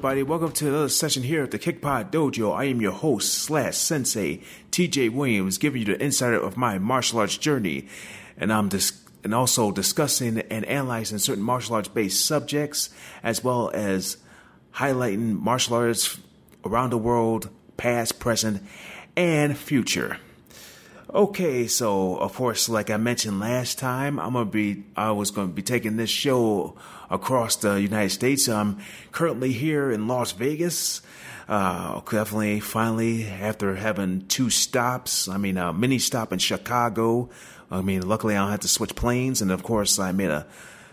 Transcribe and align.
Everybody. 0.00 0.22
Welcome 0.22 0.52
to 0.52 0.66
another 0.66 0.88
session 0.88 1.22
here 1.22 1.42
at 1.42 1.50
the 1.50 1.58
Kickpod 1.58 2.10
Dojo. 2.10 2.56
I 2.56 2.64
am 2.64 2.80
your 2.80 2.90
host 2.90 3.34
slash 3.34 3.76
sensei, 3.76 4.40
TJ 4.70 5.12
Williams, 5.12 5.58
giving 5.58 5.82
you 5.82 5.94
the 5.94 6.02
insider 6.02 6.40
of 6.40 6.56
my 6.56 6.78
martial 6.78 7.18
arts 7.18 7.36
journey, 7.36 7.86
and 8.38 8.50
I'm 8.50 8.70
dis- 8.70 8.98
and 9.22 9.34
also 9.34 9.70
discussing 9.70 10.38
and 10.38 10.64
analyzing 10.64 11.18
certain 11.18 11.44
martial 11.44 11.74
arts 11.74 11.88
based 11.88 12.24
subjects, 12.24 12.88
as 13.22 13.44
well 13.44 13.70
as 13.74 14.16
highlighting 14.76 15.38
martial 15.38 15.76
arts 15.76 16.18
around 16.64 16.90
the 16.90 16.96
world, 16.96 17.50
past, 17.76 18.18
present, 18.18 18.62
and 19.18 19.54
future. 19.54 20.16
Okay, 21.12 21.66
so 21.66 22.14
of 22.18 22.34
course, 22.34 22.68
like 22.68 22.88
I 22.88 22.96
mentioned 22.96 23.40
last 23.40 23.80
time, 23.80 24.20
I'm 24.20 24.34
gonna 24.34 24.44
be 24.44 24.84
I 24.94 25.10
was 25.10 25.32
gonna 25.32 25.48
be 25.48 25.60
taking 25.60 25.96
this 25.96 26.08
show 26.08 26.76
across 27.10 27.56
the 27.56 27.80
United 27.80 28.10
States. 28.10 28.48
I'm 28.48 28.78
currently 29.10 29.50
here 29.50 29.90
in 29.90 30.06
Las 30.06 30.30
Vegas. 30.30 31.02
Uh, 31.48 32.00
definitely, 32.08 32.60
finally, 32.60 33.26
after 33.26 33.74
having 33.74 34.28
two 34.28 34.50
stops, 34.50 35.26
I 35.26 35.36
mean, 35.36 35.56
a 35.56 35.72
mini 35.72 35.98
stop 35.98 36.32
in 36.32 36.38
Chicago. 36.38 37.28
I 37.72 37.80
mean, 37.80 38.06
luckily, 38.06 38.36
I 38.36 38.42
don't 38.42 38.50
have 38.52 38.60
to 38.60 38.68
switch 38.68 38.94
planes, 38.94 39.42
and 39.42 39.50
of 39.50 39.64
course, 39.64 39.98
I 39.98 40.12
made 40.12 40.30
a 40.30 40.46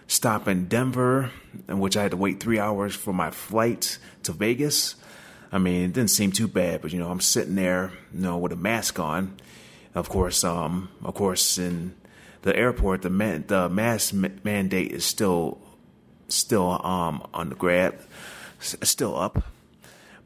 stop 0.08 0.48
in 0.48 0.68
Denver, 0.68 1.30
in 1.68 1.78
which 1.78 1.96
I 1.96 2.02
had 2.02 2.12
to 2.12 2.18
wait 2.18 2.40
three 2.40 2.58
hours 2.58 2.96
for 2.96 3.14
my 3.14 3.30
flight 3.30 4.00
to 4.24 4.32
Vegas. 4.32 4.96
I 5.52 5.60
mean, 5.60 5.84
it 5.84 5.94
didn't 5.94 6.10
seem 6.10 6.32
too 6.32 6.48
bad, 6.48 6.82
but 6.82 6.92
you 6.92 6.98
know, 6.98 7.12
I'm 7.12 7.22
sitting 7.22 7.54
there, 7.54 7.92
you 8.12 8.22
know, 8.22 8.40
with 8.40 8.52
a 8.52 8.56
mask 8.56 9.00
on 9.00 9.38
of 9.98 10.10
course, 10.10 10.44
um, 10.44 10.90
of 11.04 11.16
course, 11.16 11.58
in 11.58 11.96
the 12.44 12.56
airport, 12.56 13.02
the 13.02 13.10
man, 13.10 13.46
the 13.48 13.68
mask 13.68 14.14
mandate 14.44 14.92
is 14.92 15.04
still 15.04 15.58
still 16.28 16.86
um, 16.86 17.26
on 17.34 17.50
the 17.50 17.56
grab, 17.56 18.00
still 18.60 19.18
up. 19.18 19.44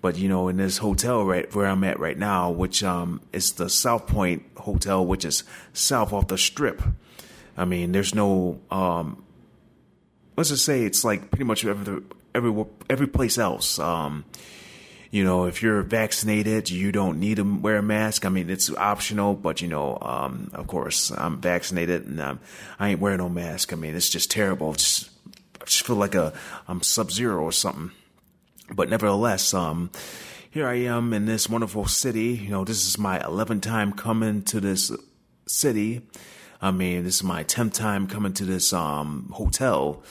But 0.02 0.18
you 0.18 0.28
know, 0.28 0.50
in 0.50 0.58
this 0.58 0.80
hotel 0.80 1.24
right 1.24 1.54
where 1.56 1.68
I'm 1.68 1.84
at 1.84 2.00
right 2.00 2.18
now, 2.18 2.52
which 2.52 2.84
um, 2.84 3.22
is 3.32 3.54
the 3.54 3.70
South 3.70 4.08
Point 4.08 4.44
Hotel, 4.58 5.06
which 5.06 5.24
is 5.24 5.44
south 5.74 6.12
off 6.12 6.28
the 6.28 6.38
Strip. 6.38 6.82
I 7.56 7.66
mean, 7.66 7.94
there's 7.94 8.14
no 8.14 8.60
um, 8.72 9.24
let's 10.36 10.50
just 10.50 10.66
say 10.66 10.84
it's 10.84 11.04
like 11.04 11.32
pretty 11.32 11.46
much 11.46 11.64
every 11.64 12.02
every 12.36 12.66
every 12.90 13.08
place 13.08 13.38
else. 13.38 13.80
Um, 13.80 14.26
you 15.12 15.26
know, 15.26 15.44
if 15.44 15.62
you're 15.62 15.82
vaccinated, 15.82 16.70
you 16.70 16.94
don't 16.94 17.20
need 17.20 17.36
to 17.36 17.44
wear 17.44 17.78
a 17.78 17.84
mask. 17.84 18.26
I 18.26 18.30
mean, 18.30 18.50
it's 18.50 18.74
optional, 18.74 19.34
but 19.34 19.62
you 19.62 19.68
know, 19.68 19.98
um, 20.02 20.50
of 20.54 20.68
course, 20.68 21.12
I'm 21.12 21.42
vaccinated 21.42 22.08
and 22.08 22.22
um, 22.22 22.40
I 22.80 22.90
ain't 22.90 23.02
wearing 23.02 23.18
no 23.18 23.28
mask. 23.28 23.74
I 23.74 23.76
mean, 23.76 23.94
it's 23.94 24.10
just 24.10 24.32
terrible. 24.32 24.72
Just, 24.72 25.10
I 25.62 25.66
just 25.66 25.86
feel 25.86 25.98
like 25.98 26.16
a 26.16 26.32
I'm 26.68 26.82
sub 26.82 27.12
zero 27.12 27.44
or 27.44 27.52
something. 27.52 27.92
But 28.74 28.90
nevertheless, 28.90 29.54
um, 29.54 29.92
here 30.50 30.66
I 30.66 30.76
am 30.76 31.12
in 31.12 31.26
this 31.26 31.50
wonderful 31.50 31.88
city. 31.88 32.30
You 32.30 32.50
know, 32.50 32.64
this 32.64 32.88
is 32.88 32.98
my 32.98 33.20
11th 33.20 33.64
time 33.64 33.92
coming 33.92 34.44
to 34.44 34.62
this 34.62 34.94
city. 35.46 36.04
I 36.62 36.72
mean, 36.72 37.04
this 37.04 37.16
is 37.16 37.24
my 37.24 37.44
10th 37.44 37.74
time 37.74 38.08
coming 38.08 38.32
to 38.34 38.46
this 38.46 38.72
um, 38.72 39.30
hotel 39.34 40.04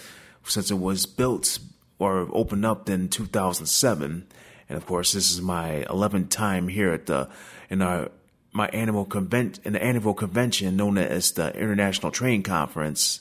since 0.44 0.70
it 0.70 0.78
was 0.78 1.06
built 1.06 1.58
or 1.98 2.28
opened 2.32 2.66
up 2.66 2.90
in 2.90 3.08
2007 3.08 4.26
and 4.70 4.76
of 4.76 4.86
course, 4.86 5.12
this 5.12 5.32
is 5.32 5.42
my 5.42 5.84
11th 5.90 6.30
time 6.30 6.68
here 6.68 6.92
at 6.92 7.06
the 7.06 7.28
in 7.68 7.82
our 7.82 8.08
my 8.52 8.68
annual 8.68 9.04
convent 9.04 9.58
in 9.64 9.72
the 9.72 9.82
annual 9.82 10.14
convention 10.14 10.76
known 10.76 10.96
as 10.96 11.32
the 11.32 11.52
International 11.58 12.12
Training 12.12 12.44
Conference. 12.44 13.20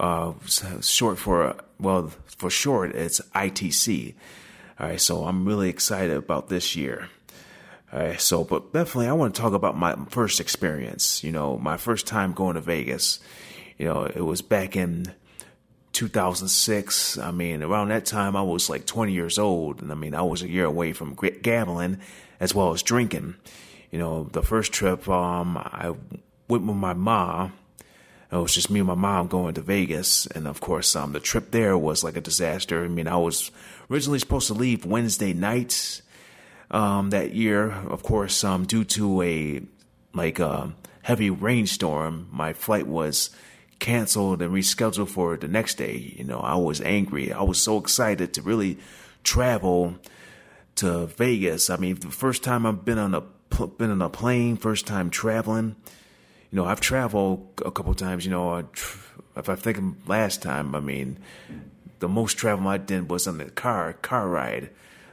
Uh, 0.00 0.32
short 0.80 1.18
for 1.18 1.56
well, 1.78 2.10
for 2.24 2.48
short, 2.48 2.94
it's 2.96 3.20
ITC. 3.34 4.14
All 4.80 4.88
right, 4.88 5.00
so 5.00 5.24
I'm 5.24 5.44
really 5.44 5.68
excited 5.68 6.16
about 6.16 6.48
this 6.48 6.74
year. 6.74 7.10
All 7.92 8.00
right, 8.00 8.20
so 8.20 8.42
but 8.42 8.72
definitely, 8.72 9.08
I 9.08 9.12
want 9.12 9.34
to 9.34 9.40
talk 9.40 9.52
about 9.52 9.76
my 9.76 9.94
first 10.08 10.40
experience. 10.40 11.22
You 11.22 11.32
know, 11.32 11.58
my 11.58 11.76
first 11.76 12.06
time 12.06 12.32
going 12.32 12.54
to 12.54 12.62
Vegas. 12.62 13.20
You 13.76 13.88
know, 13.88 14.04
it 14.04 14.22
was 14.22 14.40
back 14.40 14.74
in 14.74 15.14
2006. 15.96 17.16
I 17.16 17.30
mean, 17.30 17.62
around 17.62 17.88
that 17.88 18.04
time, 18.04 18.36
I 18.36 18.42
was 18.42 18.68
like 18.68 18.84
20 18.84 19.12
years 19.12 19.38
old. 19.38 19.80
And 19.80 19.90
I 19.90 19.94
mean, 19.94 20.14
I 20.14 20.20
was 20.20 20.42
a 20.42 20.48
year 20.48 20.66
away 20.66 20.92
from 20.92 21.14
gambling 21.14 22.00
as 22.38 22.54
well 22.54 22.72
as 22.72 22.82
drinking. 22.82 23.36
You 23.90 23.98
know, 23.98 24.24
the 24.24 24.42
first 24.42 24.72
trip, 24.72 25.08
um, 25.08 25.56
I 25.56 25.94
went 26.48 26.66
with 26.66 26.76
my 26.76 26.92
mom. 26.92 27.54
It 28.30 28.36
was 28.36 28.52
just 28.52 28.68
me 28.68 28.80
and 28.80 28.88
my 28.88 28.94
mom 28.94 29.28
going 29.28 29.54
to 29.54 29.62
Vegas. 29.62 30.26
And 30.26 30.46
of 30.46 30.60
course, 30.60 30.94
um, 30.94 31.12
the 31.12 31.20
trip 31.20 31.50
there 31.50 31.78
was 31.78 32.04
like 32.04 32.16
a 32.16 32.20
disaster. 32.20 32.84
I 32.84 32.88
mean, 32.88 33.08
I 33.08 33.16
was 33.16 33.50
originally 33.90 34.18
supposed 34.18 34.48
to 34.48 34.54
leave 34.54 34.84
Wednesday 34.84 35.32
night, 35.32 36.02
um, 36.70 37.08
that 37.10 37.32
year. 37.32 37.70
Of 37.70 38.02
course, 38.02 38.44
um, 38.44 38.66
due 38.66 38.84
to 38.84 39.22
a, 39.22 39.62
like, 40.12 40.40
a 40.40 40.46
uh, 40.46 40.70
heavy 41.02 41.30
rainstorm, 41.30 42.28
my 42.30 42.52
flight 42.52 42.86
was 42.86 43.30
canceled 43.78 44.42
and 44.42 44.52
rescheduled 44.52 45.08
for 45.08 45.36
the 45.36 45.48
next 45.48 45.74
day. 45.76 46.14
You 46.16 46.24
know, 46.24 46.40
I 46.40 46.56
was 46.56 46.80
angry. 46.80 47.32
I 47.32 47.42
was 47.42 47.60
so 47.60 47.78
excited 47.78 48.34
to 48.34 48.42
really 48.42 48.78
travel 49.24 49.96
to 50.76 51.06
Vegas. 51.06 51.70
I 51.70 51.76
mean, 51.76 51.96
the 51.96 52.10
first 52.10 52.42
time 52.42 52.66
I've 52.66 52.84
been 52.84 52.98
on 52.98 53.14
a 53.14 53.22
been 53.78 53.90
on 53.90 54.02
a 54.02 54.10
plane, 54.10 54.56
first 54.56 54.86
time 54.86 55.10
traveling. 55.10 55.76
You 56.50 56.56
know, 56.56 56.64
I've 56.64 56.80
traveled 56.80 57.48
a 57.64 57.70
couple 57.70 57.94
times. 57.94 58.24
You 58.24 58.30
know, 58.30 58.58
if 58.58 59.48
I 59.48 59.54
think 59.54 59.78
last 60.06 60.42
time, 60.42 60.74
I 60.74 60.80
mean, 60.80 61.18
the 61.98 62.08
most 62.08 62.36
travel 62.36 62.68
I 62.68 62.78
did 62.78 63.10
was 63.10 63.26
on 63.26 63.38
the 63.38 63.46
car 63.46 63.92
car 63.94 64.28
ride. 64.28 64.70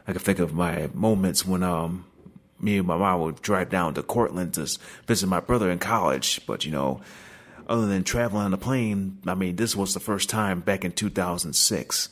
I 0.07 0.11
can 0.11 0.21
think 0.21 0.39
of 0.39 0.53
my 0.53 0.89
moments 0.93 1.45
when 1.45 1.63
um 1.63 2.05
me 2.59 2.77
and 2.77 2.87
my 2.87 2.97
mom 2.97 3.21
would 3.21 3.41
drive 3.41 3.69
down 3.69 3.93
to 3.93 4.03
Cortland 4.03 4.53
to 4.53 4.77
visit 5.05 5.27
my 5.27 5.39
brother 5.39 5.69
in 5.69 5.79
college. 5.79 6.45
But 6.45 6.65
you 6.65 6.71
know, 6.71 7.01
other 7.67 7.87
than 7.87 8.03
traveling 8.03 8.45
on 8.45 8.53
a 8.53 8.57
plane, 8.57 9.19
I 9.25 9.35
mean, 9.35 9.55
this 9.55 9.75
was 9.75 9.93
the 9.93 9.99
first 9.99 10.29
time 10.29 10.61
back 10.61 10.83
in 10.85 10.91
2006. 10.91 12.09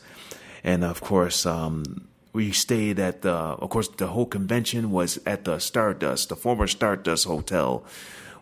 And 0.64 0.84
of 0.84 1.02
course, 1.02 1.46
um, 1.46 2.08
we 2.34 2.52
stayed 2.52 3.00
at 3.00 3.22
the, 3.22 3.32
of 3.32 3.70
course, 3.70 3.88
the 3.90 4.08
whole 4.08 4.26
convention 4.26 4.92
was 4.92 5.20
at 5.26 5.44
the 5.46 5.60
Stardust, 5.60 6.30
the 6.30 6.36
former 6.36 6.68
Stardust 6.68 7.26
Hotel, 7.26 7.84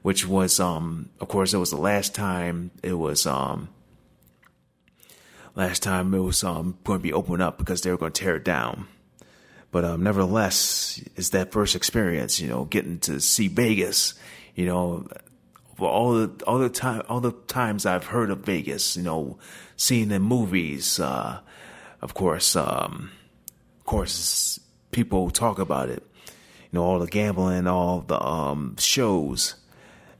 which 0.01 0.27
was, 0.27 0.59
um, 0.59 1.09
of 1.19 1.27
course, 1.27 1.53
it 1.53 1.57
was 1.57 1.71
the 1.71 1.77
last 1.77 2.13
time 2.13 2.71
it 2.83 2.93
was, 2.93 3.25
um, 3.25 3.69
last 5.55 5.81
time 5.81 6.13
it 6.13 6.19
was, 6.19 6.43
um, 6.43 6.77
going 6.83 6.99
to 6.99 7.03
be 7.03 7.13
opened 7.13 7.41
up 7.41 7.57
because 7.57 7.81
they 7.81 7.91
were 7.91 7.97
going 7.97 8.11
to 8.11 8.23
tear 8.23 8.35
it 8.35 8.45
down. 8.45 8.87
But, 9.71 9.85
um, 9.85 10.03
nevertheless, 10.03 11.03
it's 11.15 11.29
that 11.29 11.51
first 11.51 11.75
experience, 11.75 12.39
you 12.39 12.47
know, 12.47 12.65
getting 12.65 12.99
to 12.99 13.19
see 13.19 13.47
Vegas, 13.47 14.13
you 14.55 14.65
know, 14.65 15.07
for 15.79 15.89
all 15.89 16.13
the 16.13 16.43
all 16.45 16.59
the 16.59 16.69
time 16.69 17.01
all 17.07 17.21
the 17.21 17.31
times 17.47 17.85
I've 17.85 18.07
heard 18.07 18.29
of 18.29 18.39
Vegas, 18.39 18.97
you 18.97 19.03
know, 19.03 19.39
seen 19.77 20.11
in 20.11 20.21
movies, 20.21 20.99
uh, 20.99 21.39
of 22.01 22.13
course, 22.13 22.57
um, 22.57 23.11
of 23.79 23.85
course, 23.85 24.59
people 24.91 25.29
talk 25.29 25.57
about 25.57 25.87
it. 25.89 26.03
You 26.25 26.79
know, 26.79 26.83
all 26.83 26.99
the 26.99 27.07
gambling, 27.07 27.65
all 27.65 28.01
the 28.01 28.21
um, 28.21 28.75
shows. 28.77 29.55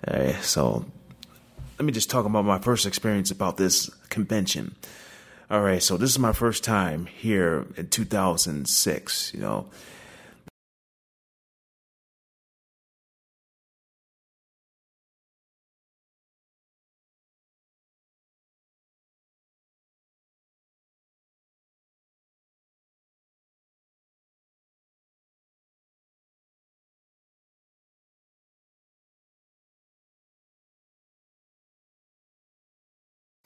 Uh, 0.07 0.31
so, 0.42 0.86
let 1.78 1.86
me 1.86 1.92
just 1.92 2.10
talk 2.10 2.25
about 2.25 2.45
my 2.45 2.60
first 2.60 2.86
experience 2.86 3.30
about 3.30 3.57
this 3.57 3.89
convention. 4.10 4.75
All 5.51 5.62
right, 5.62 5.83
so 5.83 5.98
this 5.98 6.10
is 6.10 6.19
my 6.19 6.31
first 6.31 6.63
time 6.63 7.06
here 7.06 7.66
in 7.75 7.89
2006. 7.89 9.33
You 9.33 9.42
know, 9.42 9.69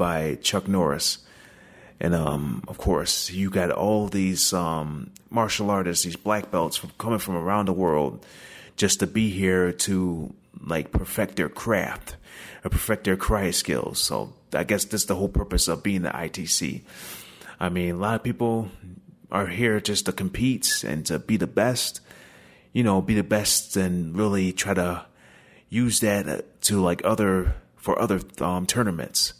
by 0.03 0.35
Chuck 0.41 0.67
Norris. 0.67 1.19
And 1.97 2.13
um, 2.13 2.61
of 2.67 2.77
course, 2.77 3.31
you 3.31 3.49
got 3.49 3.71
all 3.71 4.09
these 4.09 4.51
um, 4.51 5.11
martial 5.29 5.69
artists, 5.69 6.03
these 6.03 6.17
black 6.17 6.51
belts 6.51 6.75
from, 6.75 6.91
coming 6.97 7.19
from 7.19 7.37
around 7.37 7.69
the 7.69 7.73
world, 7.73 8.25
just 8.75 8.99
to 8.99 9.07
be 9.07 9.29
here 9.29 9.71
to 9.87 10.35
like 10.59 10.91
perfect 10.91 11.37
their 11.37 11.47
craft 11.47 12.17
or 12.65 12.69
perfect 12.69 13.05
their 13.05 13.15
karate 13.15 13.53
skills. 13.53 13.97
So 13.97 14.33
I 14.51 14.65
guess 14.65 14.83
that's 14.83 15.05
the 15.05 15.15
whole 15.15 15.29
purpose 15.29 15.69
of 15.69 15.83
being 15.83 16.01
the 16.01 16.09
ITC. 16.09 16.81
I 17.57 17.69
mean, 17.69 17.95
a 17.95 17.97
lot 17.97 18.15
of 18.15 18.23
people 18.23 18.67
are 19.31 19.47
here 19.47 19.79
just 19.79 20.07
to 20.07 20.11
compete 20.11 20.83
and 20.85 21.05
to 21.05 21.17
be 21.17 21.37
the 21.37 21.47
best. 21.47 22.01
You 22.73 22.83
know, 22.83 23.01
be 23.01 23.15
the 23.15 23.23
best 23.23 23.77
and 23.77 24.17
really 24.17 24.51
try 24.51 24.73
to 24.73 25.05
use 25.69 26.01
that 26.01 26.61
to 26.63 26.81
like 26.81 27.05
other 27.05 27.55
for 27.77 27.97
other 27.97 28.19
um, 28.41 28.65
tournaments. 28.65 29.35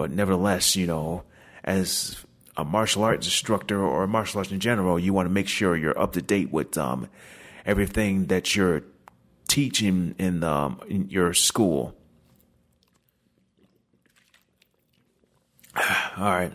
But 0.00 0.12
nevertheless, 0.12 0.76
you 0.76 0.86
know, 0.86 1.24
as 1.62 2.24
a 2.56 2.64
martial 2.64 3.04
arts 3.04 3.26
instructor 3.26 3.78
or 3.84 4.04
a 4.04 4.08
martial 4.08 4.38
arts 4.38 4.50
in 4.50 4.58
general, 4.58 4.98
you 4.98 5.12
want 5.12 5.26
to 5.26 5.30
make 5.30 5.46
sure 5.46 5.76
you're 5.76 6.00
up 6.00 6.14
to 6.14 6.22
date 6.22 6.50
with 6.50 6.78
um, 6.78 7.10
everything 7.66 8.28
that 8.28 8.56
you're 8.56 8.82
teaching 9.46 10.14
in, 10.16 10.42
um, 10.42 10.80
in 10.88 11.10
your 11.10 11.34
school. 11.34 11.94
All 15.76 15.84
right. 16.16 16.54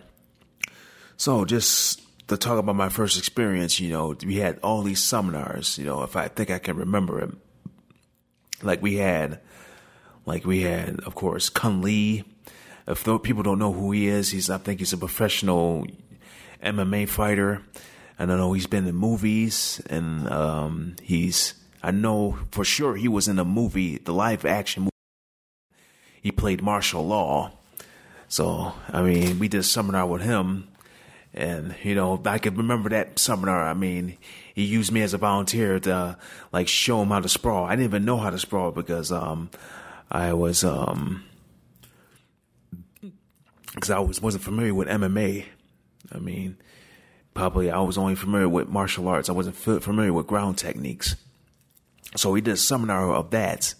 So 1.15 1.45
just 1.45 2.01
to 2.27 2.37
talk 2.37 2.57
about 2.57 2.75
my 2.75 2.89
first 2.89 3.15
experience, 3.15 3.79
you 3.79 3.91
know, 3.91 4.15
we 4.25 4.37
had 4.37 4.57
all 4.63 4.81
these 4.81 5.03
seminars, 5.03 5.77
you 5.77 5.85
know, 5.85 6.01
if 6.01 6.15
I 6.15 6.29
think 6.29 6.49
I 6.49 6.57
can 6.57 6.77
remember 6.77 7.19
it. 7.19 7.29
Like 8.63 8.81
we 8.81 8.95
had, 8.95 9.39
like 10.25 10.45
we 10.45 10.63
had, 10.63 11.01
of 11.01 11.13
course, 11.13 11.49
Cung 11.49 11.83
Le, 11.83 12.23
if 12.87 13.07
people 13.23 13.43
don't 13.43 13.59
know 13.59 13.73
who 13.73 13.91
he 13.91 14.07
is, 14.07 14.31
he's 14.31 14.49
I 14.49 14.57
think 14.57 14.79
he's 14.79 14.93
a 14.93 14.97
professional 14.97 15.87
MMA 16.63 17.07
fighter. 17.09 17.61
And 18.17 18.31
I 18.31 18.37
know 18.37 18.53
he's 18.53 18.67
been 18.67 18.87
in 18.87 18.95
movies, 18.95 19.81
and 19.89 20.29
um, 20.29 20.95
he's 21.01 21.55
I 21.83 21.91
know 21.91 22.37
for 22.51 22.63
sure 22.63 22.95
he 22.95 23.07
was 23.07 23.27
in 23.27 23.39
a 23.39 23.45
movie, 23.45 23.97
the 23.97 24.13
live 24.13 24.45
action 24.45 24.83
movie. 24.83 24.91
He 26.21 26.31
played 26.31 26.63
Marshall 26.63 27.05
Law. 27.05 27.51
So 28.27 28.73
I 28.89 29.01
mean, 29.01 29.39
we 29.39 29.47
did 29.49 29.59
a 29.59 29.63
seminar 29.63 30.07
with 30.07 30.21
him, 30.21 30.69
and 31.33 31.75
you 31.83 31.93
know 31.93 32.21
I 32.25 32.37
can 32.37 32.55
remember 32.55 32.89
that 32.89 33.19
seminar. 33.19 33.67
I 33.67 33.73
mean, 33.73 34.17
he 34.53 34.63
used 34.63 34.93
me 34.93 35.01
as 35.01 35.13
a 35.13 35.17
volunteer 35.17 35.79
to 35.81 36.17
like 36.53 36.69
show 36.69 37.01
him 37.01 37.09
how 37.09 37.19
to 37.19 37.29
sprawl. 37.29 37.65
I 37.65 37.71
didn't 37.71 37.85
even 37.85 38.05
know 38.05 38.17
how 38.17 38.29
to 38.29 38.39
sprawl 38.39 38.71
because 38.71 39.11
um, 39.11 39.49
I 40.09 40.31
was 40.33 40.63
um, 40.63 41.25
because 43.75 43.91
I 43.91 43.99
was 43.99 44.21
wasn't 44.21 44.43
familiar 44.43 44.73
with 44.73 44.87
MMA. 44.87 45.45
I 46.11 46.17
mean, 46.17 46.57
probably 47.33 47.69
I 47.69 47.79
was 47.81 47.97
only 47.97 48.15
familiar 48.15 48.49
with 48.49 48.69
martial 48.69 49.07
arts. 49.07 49.29
I 49.29 49.33
wasn't 49.33 49.55
familiar 49.55 50.13
with 50.13 50.27
ground 50.27 50.57
techniques. 50.57 51.15
So 52.15 52.33
he 52.33 52.41
did 52.41 52.53
a 52.53 52.57
seminar 52.57 53.13
of 53.13 53.31
that, 53.31 53.75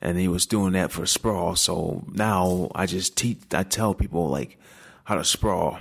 and 0.00 0.16
he 0.16 0.28
was 0.28 0.46
doing 0.46 0.72
that 0.74 0.92
for 0.92 1.04
sprawl. 1.06 1.56
So 1.56 2.04
now 2.12 2.70
I 2.74 2.86
just 2.86 3.16
teach, 3.16 3.38
I 3.52 3.64
tell 3.64 3.94
people 3.94 4.28
like 4.28 4.58
how 5.04 5.16
to 5.16 5.24
sprawl. 5.24 5.80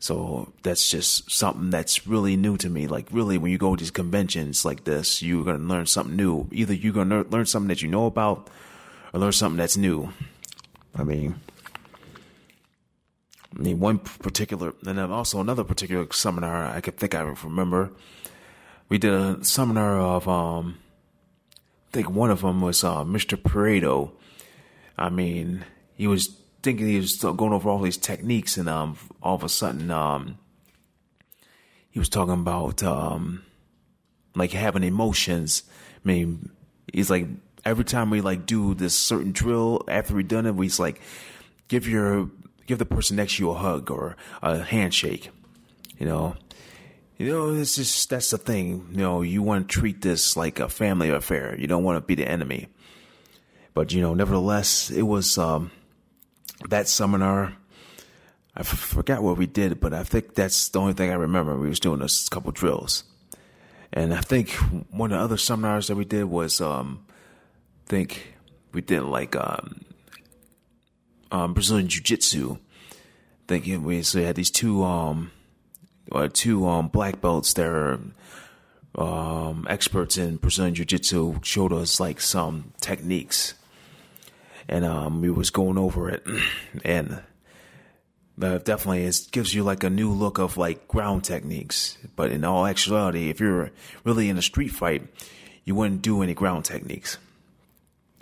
So 0.00 0.52
that's 0.62 0.90
just 0.90 1.30
something 1.30 1.70
that's 1.70 2.06
really 2.06 2.36
new 2.36 2.56
to 2.58 2.68
me. 2.68 2.88
Like 2.88 3.06
really, 3.10 3.38
when 3.38 3.52
you 3.52 3.58
go 3.58 3.76
to 3.76 3.80
these 3.80 3.90
conventions 3.90 4.64
like 4.64 4.84
this, 4.84 5.22
you're 5.22 5.44
gonna 5.44 5.58
learn 5.58 5.86
something 5.86 6.16
new. 6.16 6.48
Either 6.50 6.74
you're 6.74 6.92
gonna 6.92 7.22
learn 7.30 7.46
something 7.46 7.68
that 7.68 7.80
you 7.80 7.88
know 7.88 8.06
about, 8.06 8.50
or 9.12 9.20
learn 9.20 9.32
something 9.32 9.56
that's 9.56 9.76
new. 9.76 10.12
I 10.96 11.04
mean, 11.04 11.36
I 13.56 13.62
mean, 13.62 13.80
one 13.80 13.98
particular, 13.98 14.74
and 14.86 14.98
then 14.98 15.10
also 15.10 15.40
another 15.40 15.64
particular 15.64 16.06
seminar 16.12 16.66
I 16.66 16.80
could 16.80 16.96
think 16.96 17.14
I 17.14 17.20
remember. 17.20 17.92
We 18.88 18.98
did 18.98 19.12
a 19.14 19.44
seminar 19.44 19.98
of, 19.98 20.28
um, 20.28 20.78
I 21.88 21.90
think 21.92 22.10
one 22.10 22.30
of 22.30 22.42
them 22.42 22.60
was 22.60 22.82
uh, 22.82 23.04
Mr. 23.04 23.40
Pareto. 23.40 24.12
I 24.98 25.08
mean, 25.08 25.64
he 25.94 26.06
was 26.06 26.36
thinking 26.62 26.88
he 26.88 26.96
was 26.96 27.16
going 27.16 27.52
over 27.52 27.68
all 27.68 27.80
these 27.80 27.96
techniques, 27.96 28.56
and 28.56 28.68
um, 28.68 28.96
all 29.22 29.36
of 29.36 29.44
a 29.44 29.48
sudden, 29.48 29.90
um, 29.90 30.38
he 31.90 31.98
was 31.98 32.08
talking 32.08 32.34
about 32.34 32.82
um, 32.82 33.44
like 34.34 34.52
having 34.52 34.82
emotions. 34.82 35.62
I 36.04 36.08
mean, 36.08 36.50
he's 36.92 37.10
like 37.10 37.28
every 37.64 37.84
time 37.84 38.10
we 38.10 38.20
like 38.20 38.46
do 38.46 38.74
this 38.74 38.96
certain 38.96 39.32
drill 39.32 39.84
after 39.88 40.14
we 40.14 40.22
done 40.22 40.46
it, 40.46 40.54
we 40.54 40.68
like 40.70 41.00
give 41.68 41.88
your 41.88 42.30
give 42.66 42.78
the 42.78 42.86
person 42.86 43.16
next 43.16 43.36
to 43.36 43.44
you 43.44 43.50
a 43.50 43.54
hug 43.54 43.90
or 43.90 44.16
a 44.42 44.58
handshake. 44.58 45.30
You 45.98 46.06
know, 46.06 46.36
you 47.16 47.28
know, 47.28 47.54
it's 47.54 47.76
just 47.76 48.10
that's 48.10 48.30
the 48.30 48.38
thing. 48.38 48.88
You 48.90 48.98
know, 48.98 49.22
you 49.22 49.42
want 49.42 49.68
to 49.68 49.80
treat 49.80 50.02
this 50.02 50.36
like 50.36 50.60
a 50.60 50.68
family 50.68 51.10
affair. 51.10 51.56
You 51.58 51.66
don't 51.66 51.84
want 51.84 51.96
to 51.96 52.00
be 52.00 52.14
the 52.14 52.28
enemy. 52.28 52.68
But 53.72 53.92
you 53.92 54.00
know, 54.00 54.14
nevertheless, 54.14 54.90
it 54.90 55.02
was 55.02 55.38
um, 55.38 55.70
that 56.68 56.88
seminar. 56.88 57.56
I 58.56 58.60
f- 58.60 58.68
forgot 58.68 59.22
what 59.22 59.36
we 59.36 59.46
did, 59.46 59.80
but 59.80 59.92
I 59.92 60.04
think 60.04 60.34
that's 60.34 60.68
the 60.68 60.80
only 60.80 60.92
thing 60.92 61.10
I 61.10 61.14
remember. 61.14 61.58
We 61.58 61.68
was 61.68 61.80
doing 61.80 62.00
a 62.00 62.08
couple 62.30 62.52
drills, 62.52 63.02
and 63.92 64.14
I 64.14 64.20
think 64.20 64.50
one 64.90 65.10
of 65.10 65.18
the 65.18 65.24
other 65.24 65.36
seminars 65.36 65.88
that 65.88 65.96
we 65.96 66.04
did 66.04 66.24
was, 66.24 66.60
um, 66.60 67.04
I 67.86 67.90
think 67.90 68.34
we 68.72 68.80
did 68.80 69.02
like 69.02 69.34
um, 69.34 69.84
um, 71.34 71.52
Brazilian 71.52 71.88
Jiu 71.88 72.00
Jitsu. 72.00 72.58
Thinking 73.46 73.84
we 73.84 74.02
so 74.02 74.22
had 74.22 74.36
these 74.36 74.50
two 74.50 74.84
um 74.84 75.32
uh, 76.10 76.28
two 76.32 76.66
um 76.66 76.88
black 76.88 77.20
belts 77.20 77.52
that 77.54 77.66
are 77.66 78.00
um 78.94 79.66
experts 79.68 80.16
in 80.16 80.36
Brazilian 80.36 80.74
Jiu 80.74 80.84
Jitsu 80.84 81.40
showed 81.42 81.72
us 81.72 82.00
like 82.00 82.20
some 82.20 82.72
techniques, 82.80 83.54
and 84.68 84.84
um 84.84 85.20
we 85.20 85.30
was 85.30 85.50
going 85.50 85.76
over 85.76 86.08
it, 86.08 86.24
and 86.84 87.20
uh, 88.40 88.58
definitely 88.58 89.04
it 89.04 89.28
gives 89.30 89.52
you 89.52 89.62
like 89.62 89.84
a 89.84 89.90
new 89.90 90.10
look 90.10 90.38
of 90.38 90.56
like 90.56 90.88
ground 90.88 91.24
techniques. 91.24 91.98
But 92.16 92.30
in 92.30 92.44
all 92.44 92.64
actuality, 92.64 93.28
if 93.28 93.40
you're 93.40 93.72
really 94.04 94.30
in 94.30 94.38
a 94.38 94.42
street 94.42 94.70
fight, 94.70 95.02
you 95.64 95.74
wouldn't 95.74 96.00
do 96.00 96.22
any 96.22 96.32
ground 96.32 96.64
techniques. 96.64 97.18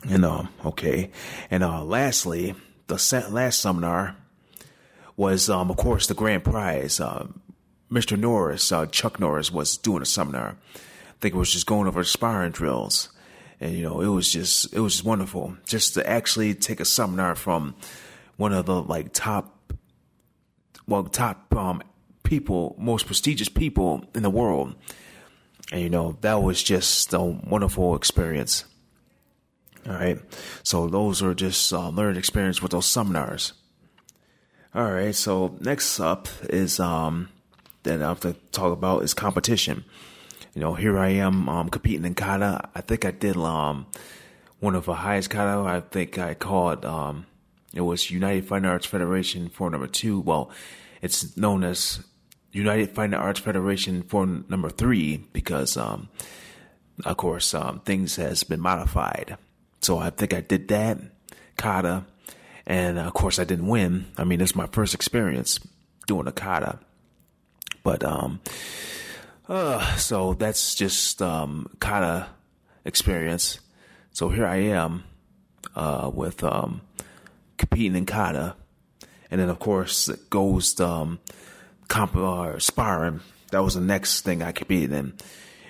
And 0.09 0.25
um 0.25 0.49
okay, 0.65 1.11
and 1.49 1.63
uh 1.63 1.85
lastly 1.85 2.57
the 2.87 3.29
last 3.31 3.61
seminar 3.61 4.17
was, 5.17 5.49
um, 5.51 5.71
of 5.71 5.77
course, 5.77 6.07
the 6.07 6.15
grand 6.15 6.45
prize. 6.45 7.01
Uh, 7.01 7.29
Mr. 7.91 8.19
Norris, 8.19 8.73
uh, 8.73 8.87
Chuck 8.87 9.21
Norris, 9.21 9.53
was 9.53 9.77
doing 9.77 10.03
a 10.03 10.07
seminar. 10.07 10.57
I 10.75 10.79
think 11.21 11.35
it 11.35 11.39
was 11.39 11.53
just 11.53 11.67
going 11.67 11.87
over 11.87 12.03
sparring 12.05 12.53
drills, 12.53 13.11
and 13.61 13.77
you 13.77 13.83
know, 13.83 14.01
it 14.01 14.09
was 14.09 14.33
just 14.33 14.73
it 14.73 14.81
was 14.81 14.95
just 14.95 15.05
wonderful 15.05 15.57
just 15.67 15.95
to 15.95 16.09
actually 16.09 16.55
take 16.55 16.81
a 16.81 16.85
seminar 16.85 17.35
from 17.35 17.75
one 18.37 18.53
of 18.53 18.67
the 18.67 18.83
like 18.83 19.13
top, 19.13 19.75
well, 20.89 21.05
top 21.05 21.55
um, 21.55 21.83
people, 22.23 22.75
most 22.79 23.07
prestigious 23.07 23.49
people 23.49 24.05
in 24.15 24.23
the 24.23 24.31
world, 24.31 24.75
and 25.71 25.83
you 25.83 25.91
know, 25.91 26.17
that 26.23 26.43
was 26.43 26.63
just 26.63 27.13
a 27.13 27.21
wonderful 27.21 27.95
experience. 27.95 28.65
All 29.87 29.95
right. 29.95 30.19
So 30.63 30.87
those 30.87 31.23
are 31.23 31.35
just 31.35 31.73
uh, 31.73 31.89
learned 31.89 32.17
experience 32.17 32.63
with 32.63 32.71
those 32.71 32.87
seminars. 32.87 33.53
All 34.75 34.91
right. 34.91 35.15
So 35.15 35.57
next 35.61 35.99
up 36.01 36.29
is 36.49 36.79
um 36.79 37.29
that 37.83 38.01
I 38.01 38.09
have 38.09 38.21
to 38.21 38.35
talk 38.53 38.73
about 38.73 39.03
is 39.03 39.15
competition. 39.15 39.85
You 40.55 40.61
know, 40.61 40.75
here 40.75 40.99
I 40.99 41.09
am 41.09 41.49
um, 41.49 41.69
competing 41.69 42.05
in 42.05 42.15
kata. 42.15 42.69
I 42.75 42.81
think 42.81 43.05
I 43.05 43.11
did 43.11 43.37
um 43.37 43.87
one 44.61 44.75
of 44.77 44.85
the 44.85 44.95
highest 44.95 45.31
kata. 45.31 45.69
I 45.69 45.81
think 45.81 46.19
I 46.19 46.35
called 46.35 46.85
um 46.85 47.27
it 47.75 47.81
was 47.81 48.11
United 48.11 48.47
Fighting 48.47 48.69
Arts 48.69 48.87
Federation 48.87 49.49
for 49.49 49.69
number 49.69 49.89
two. 49.89 50.21
Well, 50.21 50.51
it's 51.01 51.37
known 51.37 51.65
as 51.65 52.05
United 52.53 52.91
Fighting 52.95 53.15
Arts 53.15 53.41
Federation 53.41 54.03
for 54.03 54.27
number 54.27 54.71
three 54.71 55.25
because 55.33 55.77
um 55.77 56.09
of 57.05 57.17
course 57.17 57.53
um, 57.53 57.81
things 57.81 58.17
has 58.17 58.45
been 58.45 58.61
modified 58.61 59.37
so 59.83 59.99
I 59.99 60.11
think 60.11 60.33
I 60.33 60.41
did 60.41 60.69
that, 60.69 60.99
kata, 61.57 62.05
and 62.67 62.99
uh, 62.99 63.03
of 63.03 63.15
course 63.15 63.39
I 63.39 63.45
didn't 63.45 63.67
win. 63.67 64.07
I 64.17 64.25
mean, 64.25 64.41
it's 64.41 64.55
my 64.55 64.69
first 64.69 64.95
experience 64.95 65.59
doing 66.07 66.29
a 66.29 66.33
kata, 66.33 66.79
but 67.83 68.05
um, 68.05 68.41
uh, 69.49 69.97
so 69.97 70.35
that's 70.35 70.75
just 70.75 71.21
um 71.21 71.69
kata 71.81 72.29
experience. 72.85 73.59
So 74.13 74.29
here 74.29 74.47
I 74.47 74.57
am, 74.57 75.05
uh, 75.75 76.11
with 76.13 76.45
um 76.45 76.83
competing 77.59 77.97
in 77.97 78.07
kata, 78.07 78.55
and 79.31 79.41
then 79.41 79.49
of 79.49 79.59
course 79.59 80.09
it 80.09 80.31
goes 80.31 80.79
um 80.81 81.19
comp 81.89 82.17
uh, 82.17 82.59
sparring. 82.61 83.21
That 83.51 83.65
was 83.65 83.75
the 83.75 83.81
next 83.81 84.23
thing 84.23 84.43
I 84.43 84.53
competed 84.53 84.93
in. 84.93 85.13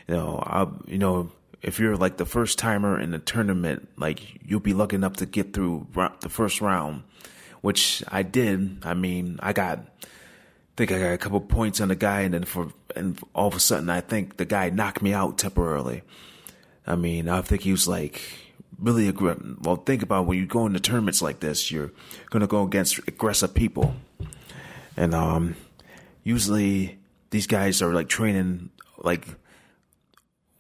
You 0.07 0.14
know, 0.14 0.42
I 0.45 0.66
you 0.87 0.99
know 0.99 1.33
if 1.62 1.78
you're 1.78 1.97
like 1.97 2.16
the 2.16 2.26
first 2.26 2.59
timer 2.59 2.99
in 2.99 3.12
the 3.12 3.19
tournament, 3.19 3.88
like 3.97 4.42
you'll 4.45 4.61
be 4.61 4.75
lucky 4.75 4.97
enough 4.97 5.14
to 5.14 5.26
get 5.26 5.52
through 5.52 5.87
the 6.21 6.28
first 6.28 6.61
round 6.61 7.04
which 7.62 8.02
I 8.09 8.23
did. 8.23 8.85
I 8.85 8.92
mean, 8.92 9.38
I 9.40 9.54
got, 9.54 9.78
I 9.78 10.07
think 10.76 10.92
I 10.92 10.99
got 10.99 11.12
a 11.14 11.19
couple 11.19 11.40
points 11.40 11.81
on 11.81 11.88
the 11.88 11.97
guy, 11.97 12.21
and 12.21 12.35
then 12.35 12.45
for 12.45 12.73
and 12.95 13.19
all 13.35 13.49
of 13.49 13.54
a 13.54 13.61
sudden, 13.61 13.88
I 13.88 14.02
think 14.02 14.37
the 14.37 14.45
guy 14.45 14.69
knocked 14.69 15.00
me 15.00 15.14
out 15.14 15.38
temporarily. 15.38 16.02
I 16.87 16.97
mean, 16.97 17.28
I 17.28 17.40
think 17.40 17.62
he 17.62 17.73
was 17.73 17.88
like 17.88 18.21
really 18.78 19.09
aggressive. 19.09 19.64
Well, 19.64 19.76
think 19.76 20.02
about 20.02 20.26
when 20.26 20.38
you 20.38 20.47
go 20.47 20.66
into 20.66 20.81
tournaments 20.81 21.23
like 21.23 21.40
this, 21.40 21.71
you're 21.71 21.92
to 22.33 22.47
go 22.47 22.64
against 22.64 22.99
aggressive 23.09 23.54
people, 23.54 23.95
and 24.97 25.14
um, 25.14 25.54
usually 26.25 26.99
these 27.31 27.47
guys 27.47 27.81
are 27.81 27.95
like 27.95 28.09
training 28.09 28.71
like 28.99 29.26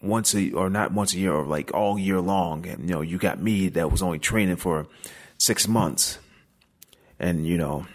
once 0.02 0.34
a 0.34 0.52
or 0.52 0.68
not 0.68 0.92
once 0.92 1.14
a 1.14 1.18
year 1.18 1.32
or 1.32 1.44
like 1.44 1.72
all 1.72 1.98
year 1.98 2.20
long. 2.20 2.66
And 2.66 2.88
you 2.88 2.94
know, 2.94 3.00
you 3.00 3.18
got 3.18 3.40
me 3.40 3.68
that 3.70 3.90
was 3.90 4.02
only 4.02 4.18
training 4.18 4.56
for 4.56 4.86
six 5.38 5.66
months, 5.68 6.18
and 7.18 7.46
you 7.46 7.56
know, 7.56 7.86